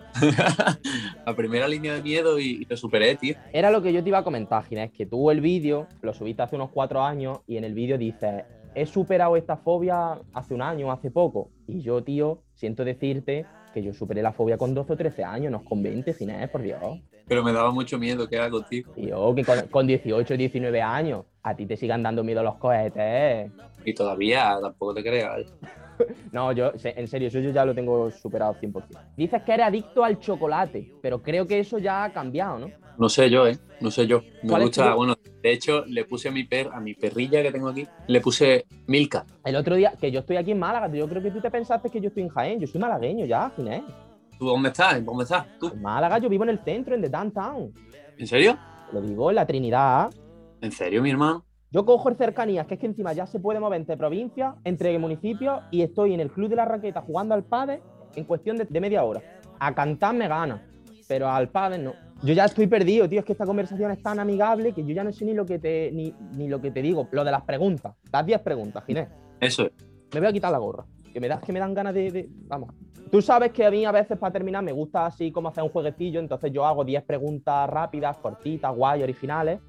a 1.25 1.35
primera 1.35 1.67
línea 1.67 1.95
de 1.95 2.01
miedo 2.01 2.39
y, 2.39 2.65
lo 2.65 2.77
superé, 2.77 3.15
tío. 3.15 3.35
Era 3.53 3.71
lo 3.71 3.81
que 3.81 3.93
yo 3.93 4.03
te 4.03 4.09
iba 4.09 4.19
a 4.19 4.23
comentar, 4.23 4.63
Ginés, 4.65 4.91
que 4.91 5.05
tú 5.05 5.31
el 5.31 5.41
vídeo 5.41 5.87
lo 6.01 6.13
subiste 6.13 6.41
hace 6.41 6.55
unos 6.55 6.69
cuatro 6.71 7.01
años 7.03 7.39
y 7.47 7.57
en 7.57 7.63
el 7.63 7.73
vídeo 7.73 7.97
dices, 7.97 8.43
he 8.73 8.85
superado 8.85 9.37
esta 9.37 9.57
fobia 9.57 10.19
hace 10.33 10.53
un 10.53 10.61
año, 10.61 10.91
hace 10.91 11.11
poco. 11.11 11.49
Y 11.67 11.81
yo, 11.81 12.03
tío, 12.03 12.41
siento 12.53 12.83
decirte 12.83 13.45
que 13.73 13.83
yo 13.83 13.93
superé 13.93 14.21
la 14.21 14.31
fobia 14.31 14.57
con 14.57 14.73
12 14.73 14.93
o 14.93 14.97
13 14.97 15.23
años, 15.23 15.51
no 15.51 15.63
con 15.63 15.83
20, 15.83 16.13
Ginés, 16.13 16.49
por 16.49 16.61
Dios. 16.61 16.81
Pero 17.27 17.43
me 17.43 17.51
daba 17.51 17.71
mucho 17.71 17.97
miedo 17.97 18.27
que 18.29 18.37
hago, 18.37 18.63
tío. 18.63 18.87
Tío, 18.93 19.35
que 19.35 19.43
con, 19.43 19.67
con 19.67 19.87
18, 19.87 20.37
19 20.37 20.81
años 20.81 21.25
a 21.45 21.55
ti 21.55 21.67
te 21.67 21.77
sigan 21.77 22.01
dando 22.01 22.23
miedo 22.23 22.41
los 22.41 22.55
cohetes. 22.55 23.51
Y 23.85 23.93
todavía, 23.93 24.57
tampoco 24.59 24.95
te 24.95 25.03
creas. 25.03 25.45
no, 26.31 26.51
yo, 26.51 26.71
en 26.83 27.07
serio, 27.07 27.27
eso 27.27 27.39
yo 27.39 27.51
ya 27.51 27.63
lo 27.63 27.75
tengo 27.75 28.09
superado 28.09 28.55
100%. 28.55 28.83
Dices 29.15 29.43
que 29.43 29.53
eres 29.53 29.67
adicto 29.67 30.03
al 30.03 30.19
chocolate, 30.19 30.91
pero 31.03 31.21
creo 31.21 31.45
que 31.45 31.59
eso 31.59 31.77
ya 31.77 32.03
ha 32.03 32.11
cambiado, 32.11 32.57
¿no? 32.57 32.71
No 32.97 33.09
sé 33.09 33.29
yo, 33.29 33.45
¿eh? 33.45 33.59
No 33.79 33.91
sé 33.91 34.07
yo. 34.07 34.23
Me 34.41 34.59
gusta, 34.59 34.95
bueno, 34.95 35.15
de 35.43 35.51
hecho, 35.51 35.85
le 35.85 36.05
puse 36.05 36.29
a 36.29 36.31
mi 36.31 36.45
per, 36.45 36.71
a 36.73 36.79
mi 36.79 36.95
perrilla 36.95 37.43
que 37.43 37.51
tengo 37.51 37.69
aquí, 37.69 37.85
le 38.07 38.21
puse 38.21 38.65
Milka. 38.87 39.23
El 39.43 39.55
otro 39.55 39.75
día, 39.75 39.93
que 40.01 40.09
yo 40.09 40.21
estoy 40.21 40.37
aquí 40.37 40.49
en 40.49 40.59
Málaga, 40.59 40.91
yo 40.91 41.07
creo 41.07 41.21
que 41.21 41.29
tú 41.29 41.41
te 41.41 41.51
pensaste 41.51 41.91
que 41.91 42.01
yo 42.01 42.07
estoy 42.07 42.23
en 42.23 42.29
Jaén, 42.29 42.59
yo 42.59 42.65
soy 42.65 42.81
malagueño 42.81 43.25
ya, 43.25 43.51
Ginés. 43.55 43.83
¿Tú 44.39 44.45
dónde 44.47 44.69
estás? 44.69 45.05
¿Dónde 45.05 45.23
estás? 45.23 45.45
¿Tú? 45.59 45.67
En 45.67 45.81
Málaga, 45.83 46.17
yo 46.17 46.27
vivo 46.27 46.43
en 46.43 46.49
el 46.49 46.59
centro, 46.63 46.95
en 46.95 47.03
The 47.03 47.09
Downtown. 47.09 47.71
¿En 48.17 48.25
serio? 48.25 48.57
Lo 48.91 49.01
digo, 49.01 49.29
en 49.29 49.35
la 49.35 49.45
Trinidad. 49.45 50.09
¿En 50.61 50.71
serio, 50.71 51.01
mi 51.01 51.11
hermano? 51.11 51.45
Yo 51.71 51.85
cojo 51.85 52.09
el 52.09 52.15
cercanías, 52.15 52.67
que 52.67 52.75
es 52.75 52.79
que 52.79 52.85
encima 52.85 53.13
ya 53.13 53.25
se 53.27 53.39
puede 53.39 53.59
mover 53.59 53.79
entre 53.79 53.97
provincias, 53.97 54.55
entre 54.63 54.97
municipios, 54.97 55.61
y 55.71 55.81
estoy 55.81 56.13
en 56.13 56.21
el 56.21 56.31
Club 56.31 56.49
de 56.49 56.55
la 56.55 56.65
Raqueta 56.65 57.01
jugando 57.01 57.35
al 57.35 57.43
pádel 57.43 57.81
en 58.15 58.23
cuestión 58.23 58.55
de, 58.57 58.79
media 58.79 59.03
hora. 59.03 59.21
A 59.59 59.73
cantar 59.75 60.15
me 60.15 60.27
gana, 60.27 60.65
pero 61.07 61.27
al 61.29 61.49
pádel 61.49 61.83
no. 61.83 61.93
Yo 62.23 62.33
ya 62.33 62.45
estoy 62.45 62.67
perdido, 62.67 63.09
tío. 63.09 63.19
Es 63.19 63.25
que 63.25 63.33
esta 63.33 63.45
conversación 63.45 63.91
es 63.91 64.01
tan 64.01 64.19
amigable 64.19 64.71
que 64.71 64.85
yo 64.85 64.93
ya 64.93 65.03
no 65.03 65.11
sé 65.11 65.25
ni 65.25 65.33
lo 65.33 65.45
que 65.45 65.59
te, 65.59 65.91
ni, 65.91 66.15
ni 66.37 66.47
lo 66.47 66.61
que 66.61 66.71
te 66.71 66.81
digo. 66.81 67.09
Lo 67.11 67.25
de 67.25 67.31
las 67.31 67.43
preguntas. 67.43 67.93
Las 68.11 68.25
10 68.25 68.39
preguntas, 68.41 68.83
Ginés. 68.85 69.09
Eso 69.39 69.65
es. 69.65 69.71
Me 70.13 70.21
voy 70.21 70.29
a 70.29 70.33
quitar 70.33 70.51
la 70.51 70.57
gorra. 70.57 70.85
Que 71.11 71.19
me, 71.19 71.27
da, 71.27 71.41
que 71.41 71.51
me 71.51 71.59
dan 71.59 71.73
ganas 71.73 71.93
de, 71.93 72.11
de- 72.11 72.29
Vamos. 72.47 72.73
Tú 73.11 73.21
sabes 73.21 73.51
que 73.51 73.65
a 73.65 73.71
mí 73.71 73.83
a 73.85 73.91
veces 73.91 74.17
para 74.17 74.31
terminar 74.31 74.63
me 74.63 74.71
gusta 74.71 75.05
así 75.05 75.31
como 75.31 75.49
hacer 75.49 75.63
un 75.63 75.69
jueguecillo. 75.69 76.21
Entonces 76.21 76.51
yo 76.53 76.65
hago 76.65 76.85
10 76.85 77.03
preguntas 77.03 77.69
rápidas, 77.69 78.17
cortitas, 78.17 78.73
guay, 78.73 79.03
originales. 79.03 79.59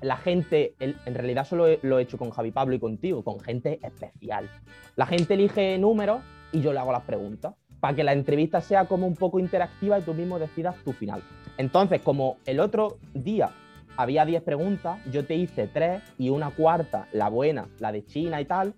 La 0.00 0.16
gente, 0.16 0.74
en 0.78 1.14
realidad 1.14 1.46
solo 1.46 1.66
lo 1.82 1.98
he 1.98 2.02
hecho 2.02 2.18
con 2.18 2.30
Javi 2.30 2.50
Pablo 2.50 2.74
y 2.74 2.78
contigo, 2.78 3.24
con 3.24 3.40
gente 3.40 3.78
especial. 3.82 4.50
La 4.96 5.06
gente 5.06 5.34
elige 5.34 5.78
números 5.78 6.22
y 6.52 6.60
yo 6.60 6.72
le 6.72 6.78
hago 6.78 6.92
las 6.92 7.04
preguntas. 7.04 7.54
Para 7.80 7.94
que 7.94 8.04
la 8.04 8.12
entrevista 8.12 8.60
sea 8.60 8.86
como 8.86 9.06
un 9.06 9.14
poco 9.14 9.38
interactiva 9.38 9.98
y 9.98 10.02
tú 10.02 10.14
mismo 10.14 10.38
decidas 10.38 10.76
tu 10.84 10.92
final. 10.92 11.22
Entonces, 11.58 12.00
como 12.00 12.36
el 12.46 12.60
otro 12.60 12.98
día 13.12 13.50
había 13.96 14.24
10 14.24 14.42
preguntas, 14.42 14.98
yo 15.10 15.24
te 15.24 15.34
hice 15.34 15.68
3 15.68 16.02
y 16.18 16.30
una 16.30 16.50
cuarta, 16.50 17.08
la 17.12 17.28
buena, 17.28 17.68
la 17.78 17.92
de 17.92 18.04
China 18.04 18.40
y 18.40 18.44
tal, 18.44 18.74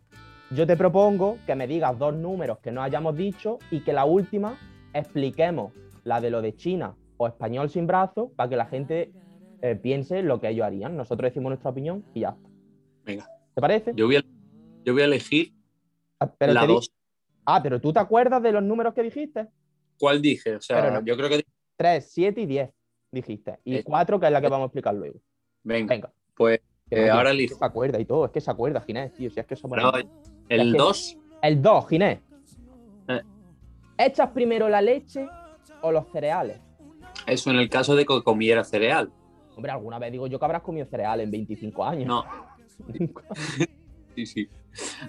yo 0.50 0.66
te 0.66 0.76
propongo 0.76 1.38
que 1.46 1.56
me 1.56 1.66
digas 1.66 1.98
dos 1.98 2.14
números 2.14 2.58
que 2.58 2.70
no 2.70 2.82
hayamos 2.82 3.16
dicho 3.16 3.58
y 3.70 3.80
que 3.80 3.92
la 3.92 4.04
última 4.04 4.56
expliquemos 4.92 5.72
la 6.04 6.20
de 6.20 6.30
lo 6.30 6.40
de 6.40 6.54
China 6.54 6.94
o 7.16 7.26
español 7.26 7.68
sin 7.68 7.86
brazo 7.86 8.30
para 8.36 8.48
que 8.48 8.56
la 8.56 8.66
gente 8.66 9.12
eh, 9.62 9.74
piense 9.76 10.22
lo 10.22 10.40
que 10.40 10.48
ellos 10.48 10.64
harían. 10.66 10.96
Nosotros 10.96 11.30
decimos 11.30 11.50
nuestra 11.50 11.70
opinión 11.70 12.04
y 12.14 12.20
ya. 12.20 12.36
Venga. 13.04 13.28
¿Te 13.54 13.60
parece? 13.60 13.92
Yo 13.94 14.06
voy 14.06 14.16
a, 14.16 14.24
yo 14.84 14.92
voy 14.92 15.02
a 15.02 15.06
elegir 15.06 15.52
Ah, 16.18 16.30
pero 16.38 16.52
la 16.54 16.62
te 16.62 16.66
di- 16.68 16.72
2. 16.74 16.92
Ah, 17.44 17.62
pero 17.62 17.80
tú 17.80 17.92
te 17.92 17.98
acuerdas 18.00 18.42
de 18.42 18.52
los 18.52 18.62
números 18.62 18.94
que 18.94 19.02
dijiste? 19.02 19.46
¿Cuál 19.98 20.20
dije? 20.22 20.56
O 20.56 20.60
sea, 20.60 20.90
no. 20.90 21.04
yo 21.04 21.16
creo 21.16 21.28
que. 21.28 21.44
3, 21.76 22.08
7 22.10 22.40
y 22.40 22.46
10 22.46 22.70
dijiste. 23.12 23.58
Y 23.64 23.76
Eh. 23.76 23.84
4 23.84 24.18
que 24.18 24.26
es 24.26 24.32
la 24.32 24.40
que 24.40 24.48
vamos 24.48 24.64
a 24.64 24.66
explicar 24.66 24.94
luego. 24.94 25.20
Venga, 25.62 25.94
Venga. 25.94 26.12
pues 26.34 26.60
eh, 26.90 27.06
no, 27.08 27.14
ahora 27.14 27.30
elijo. 27.32 27.58
Se 27.58 27.64
acuerda 27.64 28.00
y 28.00 28.04
todo, 28.04 28.24
es 28.26 28.30
que 28.32 28.40
se 28.40 28.50
acuerda, 28.50 28.80
Ginés, 28.80 29.12
tío. 29.12 29.30
Si 29.30 29.38
es 29.40 29.46
que 29.46 29.56
somos 29.56 29.78
No, 29.78 29.92
el 29.94 30.06
Es 30.48 30.72
que- 30.72 30.78
2, 30.78 31.18
El 31.42 31.62
2, 31.62 31.88
Ginés. 31.88 32.20
Eh. 33.08 33.20
¿Echas 33.98 34.30
primero 34.30 34.68
la 34.68 34.80
leche 34.82 35.28
o 35.82 35.92
los 35.92 36.06
cereales? 36.12 36.60
eso 37.26 37.50
en 37.50 37.56
el 37.56 37.68
caso 37.68 37.94
de 37.96 38.04
que 38.06 38.22
comiera 38.22 38.62
cereal. 38.64 39.10
Hombre, 39.56 39.72
alguna 39.72 39.98
vez 39.98 40.12
digo 40.12 40.26
yo 40.26 40.38
que 40.38 40.44
habrás 40.44 40.60
comido 40.60 40.86
cereal 40.86 41.20
en 41.20 41.30
25 41.30 41.84
años. 41.84 42.06
No, 42.06 42.24
sí, 44.14 44.26
sí. 44.26 44.48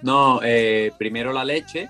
No, 0.01 0.39
eh, 0.41 0.93
primero 0.97 1.33
la 1.33 1.43
leche, 1.43 1.89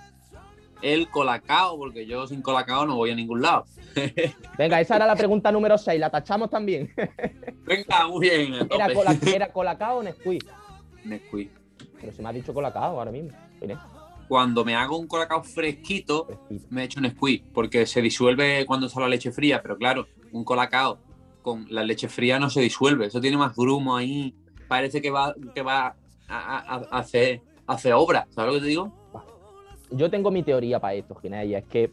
el 0.81 1.07
colacao, 1.09 1.77
porque 1.77 2.07
yo 2.07 2.25
sin 2.25 2.41
colacao 2.41 2.87
no 2.87 2.95
voy 2.95 3.11
a 3.11 3.15
ningún 3.15 3.43
lado. 3.43 3.65
Venga, 4.57 4.81
esa 4.81 4.95
era 4.95 5.05
la 5.05 5.15
pregunta 5.15 5.51
número 5.51 5.77
6. 5.77 5.99
La 5.99 6.09
tachamos 6.09 6.49
también. 6.49 6.91
Venga, 7.63 8.07
muy 8.07 8.27
bien. 8.27 8.53
¿Era, 8.71 8.91
cola, 8.91 9.15
¿Era 9.27 9.51
colacao 9.51 9.99
o 9.99 10.03
Nesquik? 10.03 10.43
Nesquik. 11.05 11.51
Pero 12.01 12.11
se 12.11 12.23
me 12.23 12.29
ha 12.29 12.33
dicho 12.33 12.55
colacao 12.55 12.97
ahora 12.99 13.11
mismo. 13.11 13.37
Ginés. 13.59 13.77
Cuando 14.27 14.65
me 14.65 14.75
hago 14.75 14.97
un 14.97 15.07
colacao 15.07 15.43
fresquito, 15.43 16.25
Fresquito. 16.25 16.67
me 16.71 16.83
echo 16.85 16.99
Nesquik, 17.01 17.51
porque 17.53 17.85
se 17.85 18.01
disuelve 18.01 18.65
cuando 18.65 18.87
está 18.87 18.99
la 18.99 19.07
leche 19.07 19.31
fría, 19.31 19.61
pero 19.61 19.77
claro, 19.77 20.07
un 20.31 20.43
colacao 20.43 20.99
con 21.48 21.66
la 21.70 21.82
leche 21.82 22.10
fría 22.10 22.39
no 22.39 22.50
se 22.50 22.60
disuelve, 22.60 23.06
eso 23.06 23.22
tiene 23.22 23.38
más 23.38 23.56
grumo 23.56 23.96
ahí, 23.96 24.34
parece 24.68 25.01
que 25.01 25.10
va, 25.10 25.34
que 25.56 25.62
va 25.62 25.96
a, 26.27 26.75
a- 26.92 26.98
hacer, 27.00 27.42
obra, 27.96 28.27
¿sabes 28.32 28.50
lo 28.50 28.56
que 28.56 28.63
te 28.63 28.68
digo? 28.68 28.92
Yo 29.92 30.10
tengo 30.10 30.30
mi 30.30 30.44
teoría 30.44 30.82
para 30.82 30.96
esto, 30.96 31.16
Ginés, 31.16 31.48
y 31.48 31.56
es 31.56 31.63
que 31.63 31.89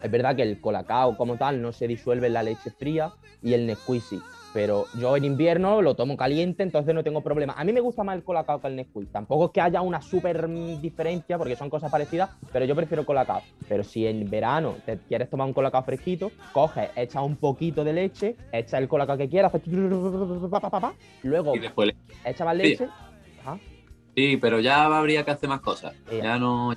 es 0.00 0.10
verdad 0.12 0.36
que 0.36 0.42
el 0.42 0.60
colacao 0.60 1.16
como 1.16 1.36
tal 1.36 1.60
no 1.60 1.72
se 1.72 1.88
disuelve 1.88 2.28
en 2.28 2.34
la 2.34 2.44
leche 2.44 2.70
fría 2.70 3.12
y 3.42 3.52
el 3.54 3.66
Nesquik. 3.66 4.22
Pero 4.58 4.86
yo 4.94 5.16
en 5.16 5.24
invierno 5.24 5.82
lo 5.82 5.94
tomo 5.94 6.16
caliente, 6.16 6.64
entonces 6.64 6.92
no 6.92 7.04
tengo 7.04 7.20
problema. 7.20 7.54
A 7.56 7.62
mí 7.62 7.72
me 7.72 7.78
gusta 7.78 8.02
más 8.02 8.16
el 8.16 8.24
colacao 8.24 8.60
que 8.60 8.66
el 8.66 8.74
Nesquik. 8.74 9.12
Tampoco 9.12 9.44
es 9.44 9.50
que 9.52 9.60
haya 9.60 9.82
una 9.82 10.02
súper 10.02 10.48
diferencia 10.80 11.38
porque 11.38 11.54
son 11.54 11.70
cosas 11.70 11.92
parecidas, 11.92 12.30
pero 12.52 12.64
yo 12.64 12.74
prefiero 12.74 13.06
colacao. 13.06 13.40
Pero 13.68 13.84
si 13.84 14.04
en 14.04 14.28
verano 14.28 14.74
te 14.84 14.98
quieres 14.98 15.30
tomar 15.30 15.46
un 15.46 15.52
colacao 15.52 15.84
fresquito, 15.84 16.32
coges, 16.52 16.90
echas 16.96 17.22
un 17.22 17.36
poquito 17.36 17.84
de 17.84 17.92
leche, 17.92 18.34
echas 18.50 18.80
el 18.80 18.88
colacao 18.88 19.16
que 19.16 19.28
quieras, 19.28 19.52
luego 21.22 21.52
echas 22.24 22.44
más 22.44 22.56
Sí. 22.56 22.62
leche. 22.62 22.88
Ajá. 23.40 23.60
sí, 24.16 24.38
pero 24.38 24.58
ya 24.58 24.86
habría 24.86 25.24
que 25.24 25.30
hacer 25.30 25.48
más 25.48 25.60
cosas, 25.60 25.94
ya 26.10 26.36
no, 26.36 26.72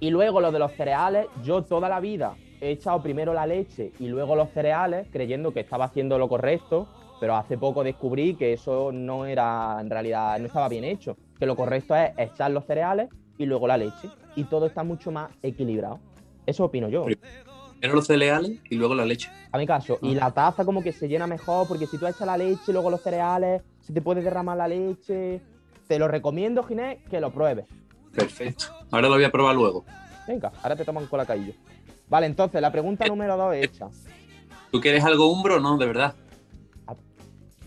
Y 0.00 0.08
luego 0.08 0.40
lo 0.40 0.50
de 0.52 0.58
los 0.58 0.72
cereales, 0.72 1.26
yo 1.44 1.60
toda 1.64 1.90
la 1.90 2.00
vida 2.00 2.34
he 2.62 2.70
echado 2.70 3.02
primero 3.02 3.34
la 3.34 3.46
leche 3.46 3.92
y 3.98 4.08
luego 4.08 4.36
los 4.36 4.48
cereales, 4.50 5.06
creyendo 5.12 5.52
que 5.52 5.60
estaba 5.60 5.84
haciendo 5.84 6.16
lo 6.18 6.26
correcto, 6.26 6.88
pero 7.20 7.36
hace 7.36 7.58
poco 7.58 7.84
descubrí 7.84 8.34
que 8.34 8.54
eso 8.54 8.90
no 8.92 9.26
era, 9.26 9.76
en 9.78 9.90
realidad, 9.90 10.38
no 10.38 10.46
estaba 10.46 10.68
bien 10.68 10.84
hecho. 10.84 11.18
Que 11.38 11.44
lo 11.44 11.54
correcto 11.54 11.94
es 11.94 12.12
echar 12.16 12.50
los 12.50 12.64
cereales 12.64 13.10
y 13.36 13.44
luego 13.44 13.66
la 13.66 13.76
leche. 13.76 14.08
Y 14.36 14.44
todo 14.44 14.66
está 14.66 14.82
mucho 14.82 15.12
más 15.12 15.30
equilibrado. 15.42 16.00
Eso 16.46 16.64
opino 16.64 16.88
yo. 16.88 17.04
primero 17.04 17.94
los 17.94 18.06
cereales 18.06 18.58
y 18.70 18.76
luego 18.76 18.94
la 18.94 19.04
leche. 19.04 19.30
A 19.52 19.58
mi 19.58 19.66
caso. 19.66 19.98
Y 20.00 20.14
la 20.14 20.30
taza 20.30 20.64
como 20.64 20.82
que 20.82 20.92
se 20.92 21.08
llena 21.08 21.26
mejor, 21.26 21.68
porque 21.68 21.86
si 21.86 21.98
tú 21.98 22.06
echas 22.06 22.26
la 22.26 22.38
leche 22.38 22.62
y 22.68 22.72
luego 22.72 22.90
los 22.90 23.02
cereales, 23.02 23.62
se 23.80 23.92
te 23.92 24.00
puede 24.00 24.22
derramar 24.22 24.56
la 24.56 24.66
leche. 24.66 25.42
Te 25.86 25.98
lo 25.98 26.08
recomiendo, 26.08 26.62
Ginés, 26.62 26.98
que 27.10 27.20
lo 27.20 27.30
pruebes. 27.30 27.66
Perfecto. 28.14 28.64
Ahora 28.90 29.08
lo 29.08 29.14
voy 29.14 29.24
a 29.24 29.30
probar 29.30 29.54
luego. 29.54 29.84
Venga, 30.26 30.52
ahora 30.62 30.74
te 30.74 30.84
toman 30.84 31.06
colacaillo. 31.06 31.52
Vale, 32.08 32.26
entonces 32.26 32.60
la 32.60 32.72
pregunta 32.72 33.06
número 33.06 33.36
dos 33.36 33.54
hecha. 33.54 33.88
¿Tú 34.70 34.80
quieres 34.80 35.04
algo 35.04 35.30
umbro 35.30 35.56
o 35.56 35.60
no? 35.60 35.76
De 35.76 35.86
verdad. 35.86 36.14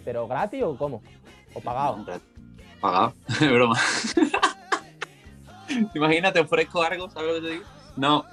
¿Pero 0.05 0.27
gratis 0.27 0.63
o 0.63 0.77
cómo? 0.77 1.01
¿O 1.53 1.61
pagado? 1.61 2.05
Pagado, 2.81 3.13
es 3.29 3.51
broma. 3.51 3.77
Imagínate, 5.95 6.39
ofrezco 6.39 6.83
algo, 6.83 7.09
¿sabes 7.09 7.29
lo 7.29 7.35
que 7.35 7.41
te 7.47 7.53
digo? 7.53 7.65
No, 7.95 8.25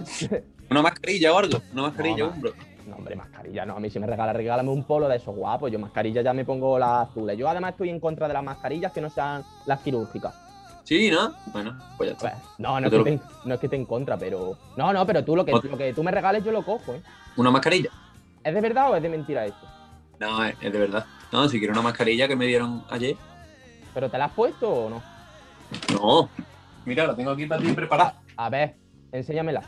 una 0.70 0.82
mascarilla 0.82 1.32
o 1.32 1.38
algo, 1.38 1.60
una 1.72 1.82
mascarilla 1.82 2.24
No, 2.24 2.30
umbro. 2.30 2.52
No, 2.86 2.96
hombre, 2.96 3.16
mascarilla 3.16 3.66
no. 3.66 3.76
A 3.76 3.80
mí 3.80 3.90
si 3.90 3.98
me 4.00 4.06
regala, 4.06 4.32
regálame 4.32 4.70
un 4.70 4.82
polo 4.84 5.08
de 5.08 5.16
esos 5.16 5.34
guapos. 5.34 5.70
Yo 5.70 5.78
mascarilla 5.78 6.22
ya 6.22 6.32
me 6.32 6.46
pongo 6.46 6.78
las 6.78 7.08
azules. 7.08 7.36
Yo 7.36 7.46
además 7.46 7.72
estoy 7.72 7.90
en 7.90 8.00
contra 8.00 8.26
de 8.26 8.32
las 8.34 8.42
mascarillas 8.42 8.92
que 8.92 9.02
no 9.02 9.10
sean 9.10 9.44
las 9.66 9.80
quirúrgicas. 9.80 10.34
Sí, 10.84 11.10
¿no? 11.10 11.34
Bueno, 11.52 11.78
pues 11.98 12.10
ya 12.12 12.16
Pues, 12.16 12.32
está. 12.32 12.44
no, 12.56 12.80
no 12.80 12.86
es, 12.86 12.92
que 12.92 12.98
te 13.04 13.18
te, 13.18 13.24
no 13.44 13.54
es 13.54 13.60
que 13.60 13.66
esté 13.66 13.76
en 13.76 13.84
contra, 13.84 14.16
pero... 14.16 14.56
No, 14.78 14.90
no, 14.90 15.04
pero 15.04 15.22
tú 15.22 15.36
lo 15.36 15.44
que, 15.44 15.52
lo 15.52 15.76
que 15.76 15.92
tú 15.92 16.02
me 16.02 16.10
regales 16.10 16.42
yo 16.42 16.50
lo 16.50 16.64
cojo, 16.64 16.94
¿eh? 16.94 17.02
¿Una 17.36 17.50
mascarilla? 17.50 17.90
¿Es 18.42 18.54
de 18.54 18.60
verdad 18.62 18.90
o 18.90 18.96
es 18.96 19.02
de 19.02 19.10
mentira 19.10 19.44
esto? 19.44 19.66
No, 20.20 20.44
es, 20.44 20.56
es 20.60 20.72
de 20.72 20.78
verdad. 20.78 21.04
No, 21.32 21.48
si 21.48 21.58
quiero 21.58 21.72
una 21.72 21.82
mascarilla 21.82 22.26
que 22.28 22.36
me 22.36 22.46
dieron 22.46 22.84
ayer. 22.90 23.16
¿Pero 23.94 24.10
te 24.10 24.18
la 24.18 24.26
has 24.26 24.32
puesto 24.32 24.70
o 24.70 24.90
no? 24.90 25.02
No. 25.92 26.28
Mira, 26.84 27.06
la 27.06 27.14
tengo 27.14 27.30
aquí 27.30 27.46
para 27.46 27.60
ti 27.62 27.72
preparada. 27.72 28.14
A 28.36 28.48
ver, 28.48 28.76
enséñamela. 29.12 29.62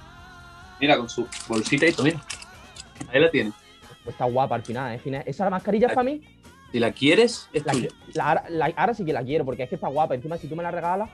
Mira, 0.80 0.97
con 0.97 1.09
su 1.09 1.26
bolsita 1.49 1.87
y 1.87 1.92
todo, 1.92 2.04
mira. 2.04 2.21
Ahí 3.12 3.21
la 3.21 3.30
tienes. 3.30 3.52
Pues 4.04 4.14
está 4.14 4.25
guapa 4.25 4.54
al 4.54 4.62
final, 4.62 4.99
¿eh? 5.04 5.23
¿Esa 5.26 5.50
mascarilla 5.50 5.88
es 5.88 5.92
para 5.92 6.04
mí? 6.04 6.23
Si 6.73 6.78
la 6.78 6.92
quieres, 6.92 7.49
es 7.52 7.66
La- 7.66 7.73
tuya. 7.73 7.88
la- 8.14 8.25
ahora- 8.28 8.45
la- 8.49 8.73
ahora 8.76 8.95
sí 8.95 9.04
que 9.04 9.12
la 9.12 9.23
quiero, 9.25 9.45
porque 9.45 9.64
es 9.64 9.69
que 9.69 9.75
está 9.75 9.88
guapa. 9.88 10.14
Encima, 10.14 10.38
si 10.38 10.47
tú 10.49 10.57
me 10.57 10.62
la 10.62 10.71
regalas, 10.71 11.11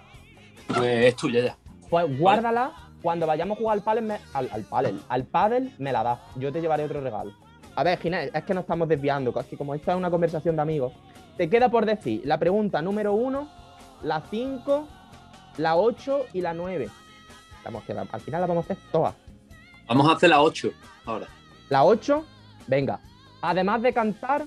Pues 0.69 1.07
es 1.07 1.16
tuya 1.16 1.40
ya. 1.45 1.57
Pues 1.88 2.19
guárdala, 2.19 2.73
cuando 3.02 3.26
vayamos 3.26 3.57
a 3.57 3.61
jugar 3.61 3.78
al 3.78 3.83
pádel, 3.85 4.05
me- 4.05 4.19
al, 4.35 4.49
al 4.52 4.62
pádel, 4.64 5.00
al 5.09 5.25
pádel 5.25 5.73
me 5.78 5.93
la 5.93 6.02
das. 6.02 6.19
Yo 6.37 6.52
te 6.52 6.61
llevaré 6.61 6.85
otro 6.85 7.00
regalo. 7.00 7.33
A 7.76 7.85
ver, 7.85 7.99
Ginés, 7.99 8.30
es 8.35 8.45
que 8.45 8.54
nos 8.54 8.62
estamos 8.62 8.88
desviando, 8.88 9.38
es 9.38 9.47
que 9.47 9.56
como 9.56 9.75
esta 9.75 9.92
es 9.92 9.99
una 9.99 10.11
conversación 10.11 10.56
de 10.56 10.62
amigos, 10.62 10.92
te 11.37 11.49
queda 11.50 11.68
por 11.71 11.85
decir 11.85 12.23
la 12.25 12.38
pregunta 12.38 12.80
número 12.80 13.12
uno, 13.12 13.49
la 14.02 14.23
5, 14.30 14.88
la 15.59 15.76
8 15.76 16.26
y 16.33 16.40
la 16.40 16.54
9. 16.54 16.88
Vamos, 17.64 17.85
que 17.85 17.92
al 17.92 18.21
final 18.21 18.40
la 18.40 18.47
vamos 18.47 18.68
a 18.71 18.73
hacer 18.73 18.83
todas. 18.90 19.14
Vamos 19.88 20.09
a 20.09 20.12
hacer 20.12 20.30
la 20.30 20.40
8 20.42 20.71
ahora. 21.04 21.26
La 21.68 21.85
8, 21.85 22.25
venga. 22.66 23.00
Además 23.42 23.83
de 23.83 23.92
cantar, 23.92 24.47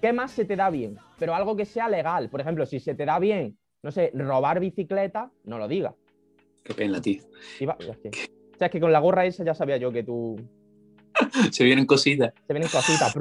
¿qué 0.00 0.12
más 0.12 0.30
se 0.30 0.44
te 0.44 0.54
da 0.54 0.70
bien? 0.70 0.98
Pero 1.18 1.34
algo 1.34 1.56
que 1.56 1.64
sea 1.64 1.88
legal. 1.88 2.28
Por 2.28 2.40
ejemplo, 2.40 2.64
si 2.64 2.78
se 2.78 2.94
te 2.94 3.04
da 3.04 3.18
bien, 3.18 3.58
no 3.82 3.90
sé, 3.90 4.12
robar 4.14 4.60
bicicleta, 4.60 5.30
no 5.44 5.58
lo 5.58 5.66
digas. 5.66 5.94
Qué 6.62 6.74
pena, 6.74 7.00
tío. 7.00 7.22
Iba- 7.58 7.76
o 7.80 7.82
sea, 7.82 8.66
es 8.66 8.70
que 8.70 8.80
con 8.80 8.92
la 8.92 9.00
gorra 9.00 9.24
esa 9.24 9.42
ya 9.44 9.54
sabía 9.54 9.78
yo 9.78 9.90
que 9.90 10.04
tú 10.04 10.36
Se 11.52 11.64
vienen 11.64 11.86
cositas. 11.86 12.32
se 12.46 12.52
vienen 12.52 12.68
cositas. 12.70 13.14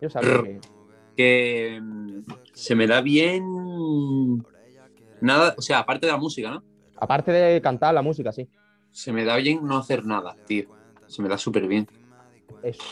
Yo 0.00 0.10
sabía 0.10 0.42
que. 0.42 0.60
Que 1.16 1.80
mm, 1.82 2.20
se 2.54 2.74
me 2.74 2.86
da 2.86 3.00
bien. 3.00 3.42
Nada, 5.20 5.54
o 5.56 5.62
sea, 5.62 5.80
aparte 5.80 6.06
de 6.06 6.12
la 6.12 6.18
música, 6.18 6.50
¿no? 6.50 6.62
Aparte 6.96 7.32
de 7.32 7.60
cantar 7.60 7.92
la 7.94 8.02
música, 8.02 8.30
sí. 8.32 8.48
Se 8.92 9.12
me 9.12 9.24
da 9.24 9.36
bien 9.36 9.60
no 9.64 9.78
hacer 9.78 10.04
nada, 10.04 10.36
tío. 10.46 10.68
Se 11.06 11.22
me 11.22 11.28
da 11.28 11.36
súper 11.38 11.66
bien. 11.66 11.88
Eso. 12.62 12.82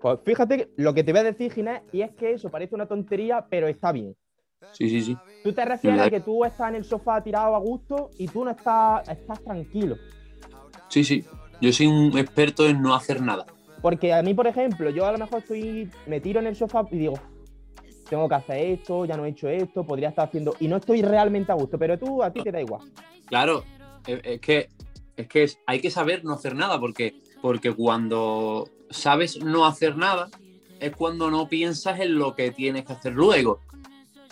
Pues 0.00 0.18
fíjate 0.24 0.70
lo 0.76 0.94
que 0.94 1.02
te 1.04 1.12
voy 1.12 1.20
a 1.20 1.24
decir, 1.24 1.52
Ginés, 1.52 1.82
y 1.92 2.02
es 2.02 2.10
que 2.12 2.32
eso 2.32 2.50
parece 2.50 2.74
una 2.74 2.86
tontería, 2.86 3.44
pero 3.48 3.66
está 3.68 3.92
bien. 3.92 4.16
Sí, 4.72 4.88
sí, 4.88 5.02
sí. 5.02 5.16
Tú 5.44 5.52
te 5.52 5.64
refieres 5.64 5.98
da- 6.00 6.06
a 6.06 6.10
que 6.10 6.20
tú 6.20 6.44
estás 6.44 6.68
en 6.70 6.76
el 6.76 6.84
sofá 6.84 7.22
tirado 7.22 7.54
a 7.54 7.58
gusto 7.58 8.10
y 8.18 8.26
tú 8.28 8.44
no 8.44 8.50
estás, 8.50 9.08
estás 9.08 9.42
tranquilo. 9.42 9.96
Sí, 10.88 11.04
sí. 11.04 11.24
Yo 11.60 11.72
soy 11.72 11.86
un 11.86 12.16
experto 12.18 12.68
en 12.68 12.80
no 12.80 12.94
hacer 12.94 13.20
nada. 13.20 13.44
Porque 13.80 14.12
a 14.12 14.22
mí, 14.22 14.34
por 14.34 14.46
ejemplo, 14.46 14.90
yo 14.90 15.06
a 15.06 15.12
lo 15.12 15.18
mejor 15.18 15.40
estoy, 15.40 15.90
me 16.06 16.20
tiro 16.20 16.40
en 16.40 16.46
el 16.46 16.56
sofá 16.56 16.86
y 16.90 16.98
digo, 16.98 17.14
tengo 18.08 18.28
que 18.28 18.34
hacer 18.34 18.58
esto, 18.58 19.04
ya 19.04 19.16
no 19.16 19.24
he 19.24 19.30
hecho 19.30 19.48
esto, 19.48 19.84
podría 19.84 20.08
estar 20.08 20.28
haciendo. 20.28 20.54
Y 20.60 20.68
no 20.68 20.76
estoy 20.76 21.02
realmente 21.02 21.52
a 21.52 21.54
gusto, 21.54 21.78
pero 21.78 21.98
tú, 21.98 22.22
a 22.22 22.32
ti 22.32 22.42
te 22.42 22.50
da 22.50 22.60
igual. 22.60 22.82
Claro, 23.26 23.64
es, 24.06 24.20
es 24.24 24.40
que, 24.40 24.68
es 25.16 25.28
que 25.28 25.50
hay 25.66 25.80
que 25.80 25.90
saber 25.90 26.24
no 26.24 26.32
hacer 26.32 26.54
nada, 26.54 26.80
porque, 26.80 27.14
porque 27.40 27.72
cuando 27.72 28.68
sabes 28.90 29.42
no 29.44 29.66
hacer 29.66 29.96
nada, 29.96 30.28
es 30.80 30.94
cuando 30.94 31.30
no 31.30 31.48
piensas 31.48 32.00
en 32.00 32.18
lo 32.18 32.34
que 32.34 32.50
tienes 32.50 32.84
que 32.84 32.92
hacer 32.92 33.12
luego. 33.12 33.60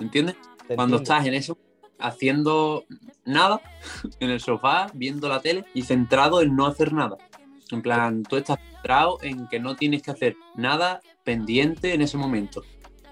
¿Entiendes? 0.00 0.36
Te 0.66 0.74
Cuando 0.74 0.96
entiendo. 0.96 1.02
estás 1.02 1.26
en 1.26 1.34
eso, 1.34 1.58
haciendo 1.98 2.84
nada, 3.24 3.60
en 4.20 4.30
el 4.30 4.40
sofá, 4.40 4.88
viendo 4.94 5.28
la 5.28 5.40
tele 5.40 5.64
y 5.74 5.82
centrado 5.82 6.42
en 6.42 6.56
no 6.56 6.66
hacer 6.66 6.92
nada. 6.92 7.16
En 7.70 7.82
plan, 7.82 8.22
tú 8.22 8.36
estás 8.36 8.58
centrado 8.72 9.18
en 9.22 9.48
que 9.48 9.58
no 9.58 9.74
tienes 9.76 10.02
que 10.02 10.10
hacer 10.12 10.36
nada 10.54 11.00
pendiente 11.24 11.94
en 11.94 12.02
ese 12.02 12.16
momento. 12.16 12.62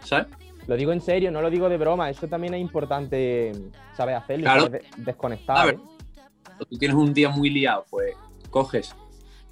¿Sabes? 0.04 0.26
Lo 0.66 0.76
digo 0.76 0.92
en 0.92 1.00
serio, 1.00 1.30
no 1.30 1.42
lo 1.42 1.50
digo 1.50 1.68
de 1.68 1.76
broma. 1.76 2.08
Eso 2.08 2.26
también 2.28 2.54
es 2.54 2.60
importante 2.60 3.52
saber 3.96 4.14
hacerlo, 4.14 4.44
Claro. 4.44 4.70
desconectar. 4.96 5.56
A 5.58 5.64
ver. 5.66 5.74
¿eh? 5.74 5.78
tú 6.70 6.78
tienes 6.78 6.96
un 6.96 7.12
día 7.12 7.30
muy 7.30 7.50
liado, 7.50 7.84
pues 7.90 8.14
coges 8.50 8.94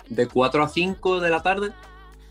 de 0.09 0.29
4 0.29 0.63
a 0.63 0.69
5 0.69 1.19
de 1.21 1.31
la 1.31 1.43
tarde 1.43 1.73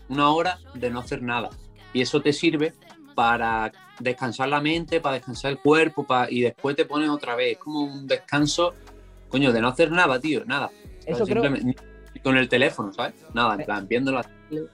una 0.08 0.30
hora 0.30 0.58
de 0.74 0.90
no 0.90 1.00
hacer 1.00 1.22
nada. 1.22 1.50
Y 1.92 2.00
eso 2.00 2.22
te 2.22 2.32
sirve 2.32 2.72
para 3.14 3.70
descansar 3.98 4.48
la 4.48 4.62
mente, 4.62 5.00
para 5.00 5.16
descansar 5.16 5.50
el 5.52 5.58
cuerpo, 5.58 6.06
y 6.30 6.40
después 6.40 6.74
te 6.74 6.86
pones 6.86 7.10
otra 7.10 7.34
vez. 7.36 7.52
Es 7.52 7.58
como 7.58 7.82
un 7.82 8.06
descanso, 8.06 8.72
coño, 9.28 9.52
de 9.52 9.60
no 9.60 9.68
hacer 9.68 9.90
nada, 9.90 10.18
tío, 10.18 10.42
nada. 10.46 10.70
Eso 11.04 11.24
creo, 11.26 11.42
Simplemente- 11.42 11.82
con 12.22 12.36
el 12.36 12.48
teléfono, 12.48 12.92
¿sabes? 12.92 13.14
Nada, 13.34 13.54
en 13.54 13.64
plan, 13.64 13.86
viendo 13.88 14.12
la 14.12 14.22
tele 14.22 14.66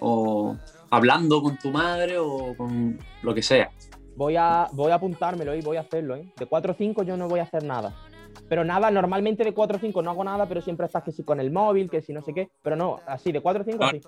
o 0.00 0.56
hablando 0.90 1.42
con 1.42 1.56
tu 1.58 1.70
madre 1.70 2.18
o 2.18 2.54
con 2.56 2.98
lo 3.22 3.34
que 3.34 3.42
sea. 3.42 3.70
voy 4.16 4.36
a, 4.36 4.68
voy 4.72 4.90
a 4.92 4.96
apuntármelo 4.96 5.54
y 5.54 5.62
voy 5.62 5.76
a 5.76 5.80
hacerlo. 5.80 6.16
¿eh? 6.16 6.32
De 6.36 6.46
4 6.46 6.72
o 6.72 6.74
5 6.76 7.02
yo 7.02 7.16
no 7.16 7.28
voy 7.28 7.40
a 7.40 7.44
hacer 7.44 7.64
nada. 7.64 7.94
Pero 8.48 8.64
nada, 8.64 8.90
normalmente 8.90 9.44
de 9.44 9.52
4 9.54 9.76
o 9.76 9.80
5 9.80 10.02
no 10.02 10.10
hago 10.10 10.24
nada, 10.24 10.46
pero 10.46 10.60
siempre 10.60 10.86
estás 10.86 11.02
que 11.02 11.12
si 11.12 11.22
con 11.22 11.40
el 11.40 11.50
móvil, 11.50 11.88
que 11.90 12.02
si 12.02 12.12
no 12.12 12.22
sé 12.22 12.32
qué. 12.34 12.50
Pero 12.62 12.76
no, 12.76 13.00
así, 13.06 13.30
de 13.32 13.40
4 13.40 13.62
o 13.62 13.64
5 13.64 13.84
así. 13.84 14.00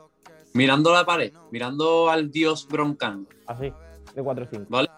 Mirando 0.55 0.93
la 0.93 1.05
pared, 1.05 1.33
mirando 1.51 2.09
al 2.11 2.31
dios 2.31 2.67
broncano. 2.69 3.27
Así, 3.47 3.73
de 4.15 4.23
4 4.23 4.45
o 4.45 4.49
5. 4.51 4.67
Vale. 4.69 4.89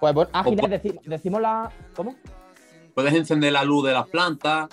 Pues 0.00 0.14
bueno, 0.14 0.30
ah, 0.32 0.42
O 0.46 0.50
Ginés, 0.50 0.64
pu- 0.64 0.80
deci- 0.80 1.00
decimos 1.04 1.40
la. 1.42 1.70
¿Cómo? 1.94 2.16
Puedes 2.94 3.12
encender 3.14 3.52
la 3.52 3.64
luz 3.64 3.86
de 3.86 3.92
las 3.92 4.08
plantas 4.08 4.68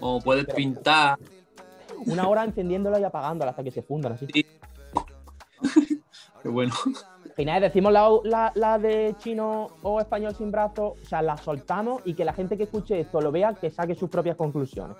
o 0.00 0.20
puedes 0.20 0.44
Pero- 0.46 0.56
pintar. 0.56 1.18
Una 2.06 2.28
hora 2.28 2.44
encendiéndola 2.44 2.98
y 3.00 3.04
apagándola 3.04 3.50
hasta 3.50 3.62
que 3.64 3.70
se 3.70 3.82
fundan 3.82 4.12
así. 4.12 4.26
Qué 6.42 6.48
bueno. 6.48 6.72
Ginés, 7.36 7.60
decimos 7.62 7.92
la, 7.92 8.08
la- 8.24 8.52
la 8.54 8.78
de 8.78 9.14
chino 9.18 9.68
o 9.82 10.00
español 10.00 10.34
sin 10.34 10.50
brazo, 10.50 10.96
o 11.02 11.06
sea, 11.06 11.22
la 11.22 11.36
soltamos 11.36 12.02
y 12.04 12.14
que 12.14 12.24
la 12.24 12.32
gente 12.34 12.56
que 12.56 12.64
escuche 12.64 13.00
esto 13.00 13.20
lo 13.20 13.30
vea, 13.32 13.54
que 13.54 13.70
saque 13.70 13.94
sus 13.94 14.10
propias 14.10 14.36
conclusiones. 14.36 14.96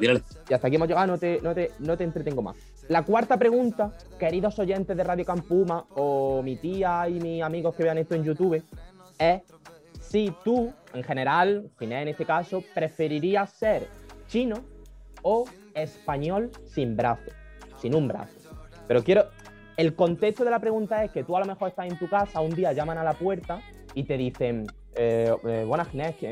Tírale. 0.00 0.22
Y 0.48 0.54
hasta 0.54 0.68
aquí 0.68 0.76
hemos 0.76 0.86
llegado, 0.88 1.08
no 1.08 1.18
te, 1.18 1.40
no, 1.42 1.52
te, 1.54 1.72
no 1.80 1.96
te 1.96 2.04
entretengo 2.04 2.40
más. 2.40 2.56
La 2.88 3.02
cuarta 3.04 3.36
pregunta, 3.36 3.92
queridos 4.18 4.58
oyentes 4.60 4.96
de 4.96 5.02
Radio 5.04 5.24
Campuma 5.24 5.84
o 5.96 6.40
mi 6.42 6.56
tía 6.56 7.08
y 7.08 7.14
mis 7.14 7.42
amigos 7.42 7.74
que 7.74 7.82
vean 7.82 7.98
esto 7.98 8.14
en 8.14 8.22
YouTube, 8.24 8.62
es 9.18 9.42
si 10.00 10.32
tú, 10.44 10.72
en 10.94 11.02
general, 11.02 11.68
Ginés 11.78 12.02
en 12.02 12.08
este 12.08 12.24
caso, 12.24 12.62
preferirías 12.74 13.50
ser 13.50 13.88
chino 14.28 14.56
o 15.22 15.44
español 15.74 16.50
sin 16.64 16.96
brazo, 16.96 17.30
sin 17.78 17.94
un 17.94 18.08
brazo. 18.08 18.50
Pero 18.86 19.02
quiero, 19.02 19.24
el 19.76 19.94
contexto 19.94 20.44
de 20.44 20.50
la 20.50 20.58
pregunta 20.58 21.04
es 21.04 21.10
que 21.10 21.24
tú 21.24 21.36
a 21.36 21.40
lo 21.40 21.46
mejor 21.46 21.68
estás 21.68 21.90
en 21.90 21.98
tu 21.98 22.08
casa, 22.08 22.40
un 22.40 22.54
día 22.54 22.72
llaman 22.72 22.98
a 22.98 23.04
la 23.04 23.14
puerta 23.14 23.60
y 23.94 24.04
te 24.04 24.16
dicen, 24.16 24.66
eh, 24.94 25.34
eh, 25.44 25.64
buenas 25.66 25.88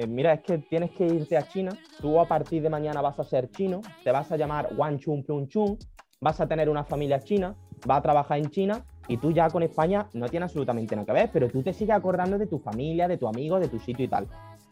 mira, 0.08 0.34
es 0.34 0.40
que 0.40 0.58
tienes 0.58 0.90
que 0.90 1.06
irte 1.06 1.36
a 1.36 1.48
China, 1.48 1.72
tú 2.00 2.20
a 2.20 2.26
partir 2.26 2.62
de 2.62 2.68
mañana 2.68 3.00
vas 3.00 3.18
a 3.18 3.24
ser 3.24 3.50
chino, 3.50 3.80
te 4.04 4.10
vas 4.10 4.30
a 4.32 4.36
llamar 4.36 4.68
Wang 4.76 4.98
Chun 4.98 5.24
Plun 5.24 5.48
Chun, 5.48 5.78
vas 6.20 6.40
a 6.40 6.46
tener 6.46 6.68
una 6.68 6.84
familia 6.84 7.20
china, 7.20 7.56
vas 7.84 7.98
a 7.98 8.02
trabajar 8.02 8.38
en 8.38 8.50
China 8.50 8.84
y 9.08 9.16
tú 9.16 9.32
ya 9.32 9.48
con 9.48 9.62
España 9.62 10.08
no 10.12 10.28
tienes 10.28 10.48
absolutamente 10.48 10.94
nada 10.94 11.06
que 11.06 11.12
ver, 11.12 11.30
pero 11.32 11.48
tú 11.48 11.62
te 11.62 11.72
sigues 11.72 11.96
acordando 11.96 12.38
de 12.38 12.46
tu 12.46 12.58
familia, 12.58 13.08
de 13.08 13.16
tu 13.16 13.26
amigo, 13.26 13.58
de 13.58 13.68
tu 13.68 13.78
sitio 13.78 14.04
y 14.04 14.08
tal. 14.08 14.28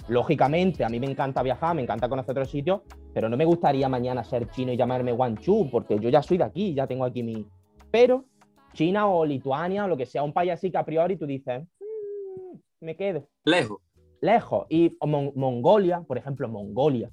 Lógicamente, 0.09 0.85
a 0.85 0.89
mí 0.89 0.99
me 0.99 1.07
encanta 1.11 1.43
viajar, 1.43 1.75
me 1.77 1.83
encanta 1.83 2.09
conocer 2.09 2.33
otros 2.33 2.51
sitios, 2.51 2.81
pero 3.13 3.29
no 3.29 3.37
me 3.37 3.45
gustaría 3.45 3.89
mañana 3.89 4.25
ser 4.25 4.49
chino 4.51 4.73
y 4.73 4.77
llamarme 4.77 5.15
Chun, 5.41 5.71
porque 5.71 5.99
yo 5.99 6.09
ya 6.09 6.23
soy 6.23 6.39
de 6.39 6.45
aquí, 6.45 6.75
ya 6.75 6.87
tengo 6.87 7.05
aquí 7.05 7.23
mi... 7.23 7.47
Pero 7.91 8.25
China 8.73 9.07
o 9.09 9.25
Lituania 9.27 9.85
o 9.85 9.89
lo 9.89 9.97
que 9.97 10.07
sea, 10.07 10.23
un 10.23 10.33
país 10.33 10.53
así 10.53 10.71
que 10.71 10.79
a 10.79 10.85
priori 10.85 11.17
tú 11.17 11.27
dices, 11.27 11.63
"Mm, 11.81 12.57
me 12.81 12.97
quedo 12.97 13.29
Lejos. 13.45 13.79
lejos. 14.21 14.67
Y 14.71 14.97
Mon- 15.07 15.33
Mongolia, 15.35 16.01
por 16.07 16.17
ejemplo, 16.17 16.49
Mongolia. 16.49 17.11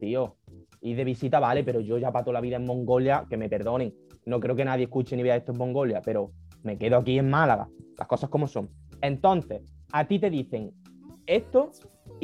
Tío, 0.00 0.36
y 0.80 0.94
de 0.94 1.04
visita 1.04 1.40
vale, 1.40 1.64
pero 1.64 1.80
yo 1.80 1.96
ya 1.98 2.12
para 2.12 2.24
toda 2.24 2.34
la 2.34 2.40
vida 2.40 2.56
en 2.56 2.66
Mongolia, 2.66 3.24
que 3.28 3.36
me 3.36 3.48
perdonen. 3.48 3.94
No 4.26 4.40
creo 4.40 4.54
que 4.56 4.64
nadie 4.64 4.84
escuche 4.84 5.16
ni 5.16 5.22
vea 5.22 5.36
esto 5.36 5.52
en 5.52 5.58
Mongolia, 5.58 6.02
pero 6.04 6.32
me 6.62 6.76
quedo 6.76 6.98
aquí 6.98 7.18
en 7.18 7.30
Málaga. 7.30 7.68
Las 7.98 8.08
cosas 8.08 8.28
como 8.28 8.46
son. 8.46 8.68
Entonces, 9.00 9.62
a 9.92 10.06
ti 10.06 10.18
te 10.18 10.28
dicen, 10.30 10.72
esto, 11.26 11.70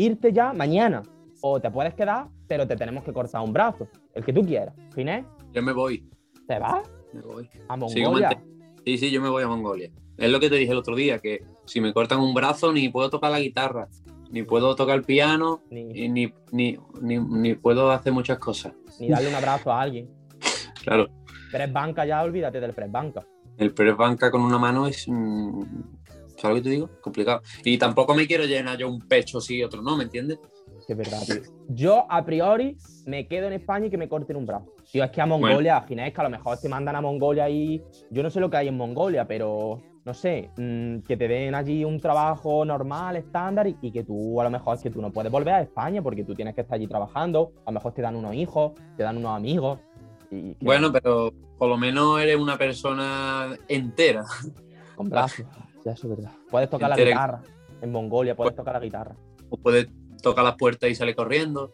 irte 0.05 0.33
ya 0.33 0.53
mañana. 0.53 1.03
O 1.43 1.61
te 1.61 1.71
puedes 1.71 1.95
quedar, 1.95 2.29
pero 2.47 2.67
te 2.67 2.77
tenemos 2.77 3.03
que 3.05 3.13
cortar 3.13 3.41
un 3.43 3.53
brazo. 3.53 3.89
El 4.15 4.25
que 4.25 4.33
tú 4.33 4.45
quieras. 4.45 4.75
Ginés, 4.95 5.25
Yo 5.53 5.63
me 5.63 5.73
voy. 5.73 6.07
¿te 6.47 6.59
vas 6.59 6.83
Me 7.13 7.21
voy. 7.23 7.49
a 7.69 7.77
Mongolia? 7.77 8.43
Sí, 8.85 8.99
sí, 8.99 9.11
yo 9.11 9.21
me 9.23 9.29
voy 9.29 9.43
a 9.45 9.49
Mongolia. 9.49 9.91
Es 10.19 10.31
lo 10.31 10.39
que 10.41 10.51
te 10.51 10.57
dije 10.57 10.73
el 10.73 10.79
otro 10.79 10.95
día, 10.97 11.19
que 11.19 11.45
si 11.65 11.81
me 11.81 11.93
cortan 11.95 12.21
un 12.21 12.35
brazo 12.35 12.73
ni 12.73 12.89
puedo 12.91 13.09
tocar 13.09 13.31
la 13.31 13.41
guitarra, 13.41 13.89
ni 14.31 14.43
puedo 14.43 14.75
tocar 14.77 14.97
el 14.97 15.03
piano, 15.05 15.63
Ni, 15.71 15.81
y 16.05 16.09
ni, 16.09 16.33
ni, 16.53 16.77
ni, 17.01 17.19
ni 17.19 17.55
puedo 17.55 17.91
hacer 17.91 18.13
muchas 18.13 18.39
cosas. 18.39 18.75
ni 19.01 19.09
darle 19.09 19.29
un 19.29 19.35
abrazo 19.35 19.73
a 19.73 19.81
alguien. 19.81 20.09
Claro, 20.83 21.09
Press 21.53 21.73
banca 21.73 22.05
ya, 22.07 22.23
olvídate 22.23 22.59
del 22.61 22.73
press 22.73 22.91
banca. 22.91 23.25
el 23.59 23.73
press 23.75 23.97
banca 23.97 24.31
con 24.31 24.41
una 24.43 24.59
mano 24.59 24.87
es... 24.87 25.07
mm, 25.09 25.63
¿Sabes 26.41 26.57
lo 26.57 26.63
que 26.63 26.69
te 26.69 26.75
digo? 26.75 26.91
Complicado. 27.01 27.43
Y 27.65 27.77
tampoco 27.77 28.15
me 28.15 28.27
quiero 28.27 28.45
llenar 28.45 28.79
yo 28.79 28.89
un 28.89 29.01
pecho 29.01 29.41
sí 29.41 29.57
y 29.57 29.63
otro 29.63 29.83
no, 29.83 29.97
¿me 29.97 30.05
entiendes? 30.05 30.39
Es 30.89 30.97
verdad, 30.97 31.21
tío. 31.27 31.43
Yo, 31.69 32.07
a 32.09 32.25
priori, 32.25 32.77
me 33.07 33.29
quedo 33.29 33.47
en 33.47 33.53
España 33.53 33.87
y 33.87 33.91
que 33.91 33.99
me 33.99 34.09
corten 34.09 34.37
un 34.37 34.47
brazo. 34.47 34.73
Tío, 34.91 35.05
es 35.05 35.11
que 35.11 35.21
a 35.21 35.27
Mongolia, 35.27 35.85
Ginés, 35.87 36.13
que 36.13 36.21
a 36.21 36.25
lo 36.25 36.31
mejor 36.31 36.59
te 36.59 36.69
mandan 36.69 36.97
a 36.97 37.01
Mongolia 37.01 37.49
y. 37.49 37.83
Yo 38.11 38.23
no 38.23 38.31
sé 38.31 38.41
lo 38.41 38.49
que 38.51 38.57
hay 38.57 38.69
en 38.69 38.77
Mongolia, 38.77 39.27
pero 39.29 39.83
no 40.05 40.15
sé, 40.15 40.51
mm, 40.57 41.01
que 41.01 41.17
te 41.17 41.29
den 41.29 41.55
allí 41.55 41.85
un 41.85 42.01
trabajo 42.01 42.65
normal, 42.65 43.17
estándar, 43.17 43.69
y, 43.69 43.77
y 43.83 43.93
que 43.93 44.03
tú, 44.03 44.41
a 44.41 44.45
lo 44.45 44.51
mejor, 44.51 44.77
es 44.77 44.83
que 44.83 44.91
tú 44.91 45.03
no 45.03 45.13
puedes 45.13 45.31
volver 45.31 45.55
a 45.55 45.61
España 45.61 46.03
porque 46.03 46.25
tú 46.25 46.35
tienes 46.35 46.55
que 46.55 46.63
estar 46.63 46.77
allí 46.77 46.87
trabajando. 46.87 47.53
A 47.67 47.71
lo 47.71 47.75
mejor 47.75 47.93
te 47.93 48.03
dan 48.03 48.17
unos 48.17 48.35
hijos, 48.35 48.73
te 48.97 49.03
dan 49.03 49.19
unos 49.19 49.37
amigos. 49.37 49.79
Y 50.31 50.57
Bueno, 50.65 50.91
pero 50.91 51.33
por 51.59 51.69
lo 51.69 51.77
menos 51.77 52.21
eres 52.21 52.37
una 52.37 52.57
persona 52.57 53.57
entera. 53.69 54.25
con 54.97 55.09
brazos. 55.09 55.47
Ya, 55.85 55.93
eso 55.93 56.07
es 56.11 56.17
verdad. 56.17 56.33
Puedes 56.51 56.69
tocar 56.71 56.91
la 56.91 56.97
guitarra. 57.11 57.43
En 57.83 57.93
Mongolia 57.93 58.37
puedes 58.37 58.55
tocar 58.57 58.75
la 58.75 58.81
guitarra. 58.81 59.15
O 59.49 59.57
puedes 59.57 59.89
tocar 60.23 60.45
las 60.45 60.57
puertas 60.57 60.91
y 60.91 60.95
salir 60.95 61.15
corriendo. 61.17 61.73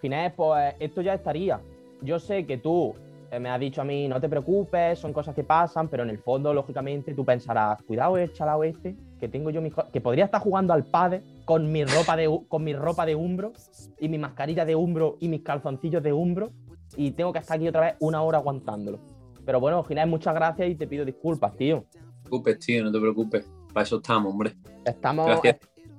Ginés, 0.00 0.32
pues 0.36 0.74
esto 0.78 1.00
ya 1.00 1.14
estaría. 1.14 1.60
Yo 2.02 2.18
sé 2.18 2.46
que 2.46 2.58
tú 2.58 2.94
eh, 3.30 3.38
me 3.38 3.48
has 3.48 3.60
dicho 3.60 3.80
a 3.80 3.84
mí, 3.84 4.08
no 4.08 4.20
te 4.20 4.28
preocupes, 4.28 4.98
son 4.98 5.12
cosas 5.12 5.34
que 5.34 5.44
pasan, 5.44 5.88
pero 5.88 6.02
en 6.02 6.10
el 6.10 6.18
fondo, 6.18 6.52
lógicamente, 6.52 7.14
tú 7.14 7.24
pensarás, 7.24 7.82
cuidado 7.82 8.16
el 8.18 8.32
chalao 8.32 8.64
este, 8.64 8.96
que 9.18 9.28
tengo 9.28 9.50
yo 9.50 9.60
mi 9.62 9.70
co- 9.70 9.86
que 9.92 10.00
podría 10.00 10.24
estar 10.26 10.40
jugando 10.40 10.72
al 10.72 10.84
padre 10.84 11.22
con 11.44 11.70
mi 11.70 11.84
ropa 11.84 12.16
de 12.16 12.40
con 12.48 12.64
mi 12.64 12.72
ropa 12.74 13.04
de 13.06 13.14
umbro 13.14 13.52
y 13.98 14.08
mi 14.08 14.18
mascarilla 14.18 14.64
de 14.64 14.74
umbro 14.76 15.16
y 15.20 15.28
mis 15.28 15.42
calzoncillos 15.42 16.02
de 16.02 16.12
umbro 16.12 16.50
y 16.96 17.12
tengo 17.12 17.32
que 17.32 17.38
estar 17.40 17.56
aquí 17.56 17.68
otra 17.68 17.80
vez 17.82 17.94
una 18.00 18.22
hora 18.22 18.38
aguantándolo. 18.38 18.98
Pero 19.44 19.60
bueno, 19.60 19.82
Ginés, 19.84 20.06
muchas 20.06 20.34
gracias 20.34 20.68
y 20.68 20.74
te 20.74 20.86
pido 20.86 21.04
disculpas, 21.04 21.56
tío. 21.56 21.84
No 22.30 22.36
te 22.36 22.42
preocupes, 22.42 22.58
tío, 22.64 22.84
no 22.84 22.92
te 22.92 23.00
preocupes. 23.00 23.50
Para 23.72 23.82
eso 23.84 23.96
estamos, 23.96 24.30
hombre. 24.32 24.54
Estamos, 24.84 25.26
Gracias. 25.26 25.58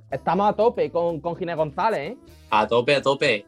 estamos 0.10 0.50
a 0.50 0.54
tope 0.54 0.90
con, 0.90 1.20
con 1.20 1.36
Ginés 1.36 1.58
González, 1.58 2.12
¿eh? 2.12 2.18
A 2.50 2.66
tope, 2.66 2.96
a 2.96 3.02
tope. 3.02 3.46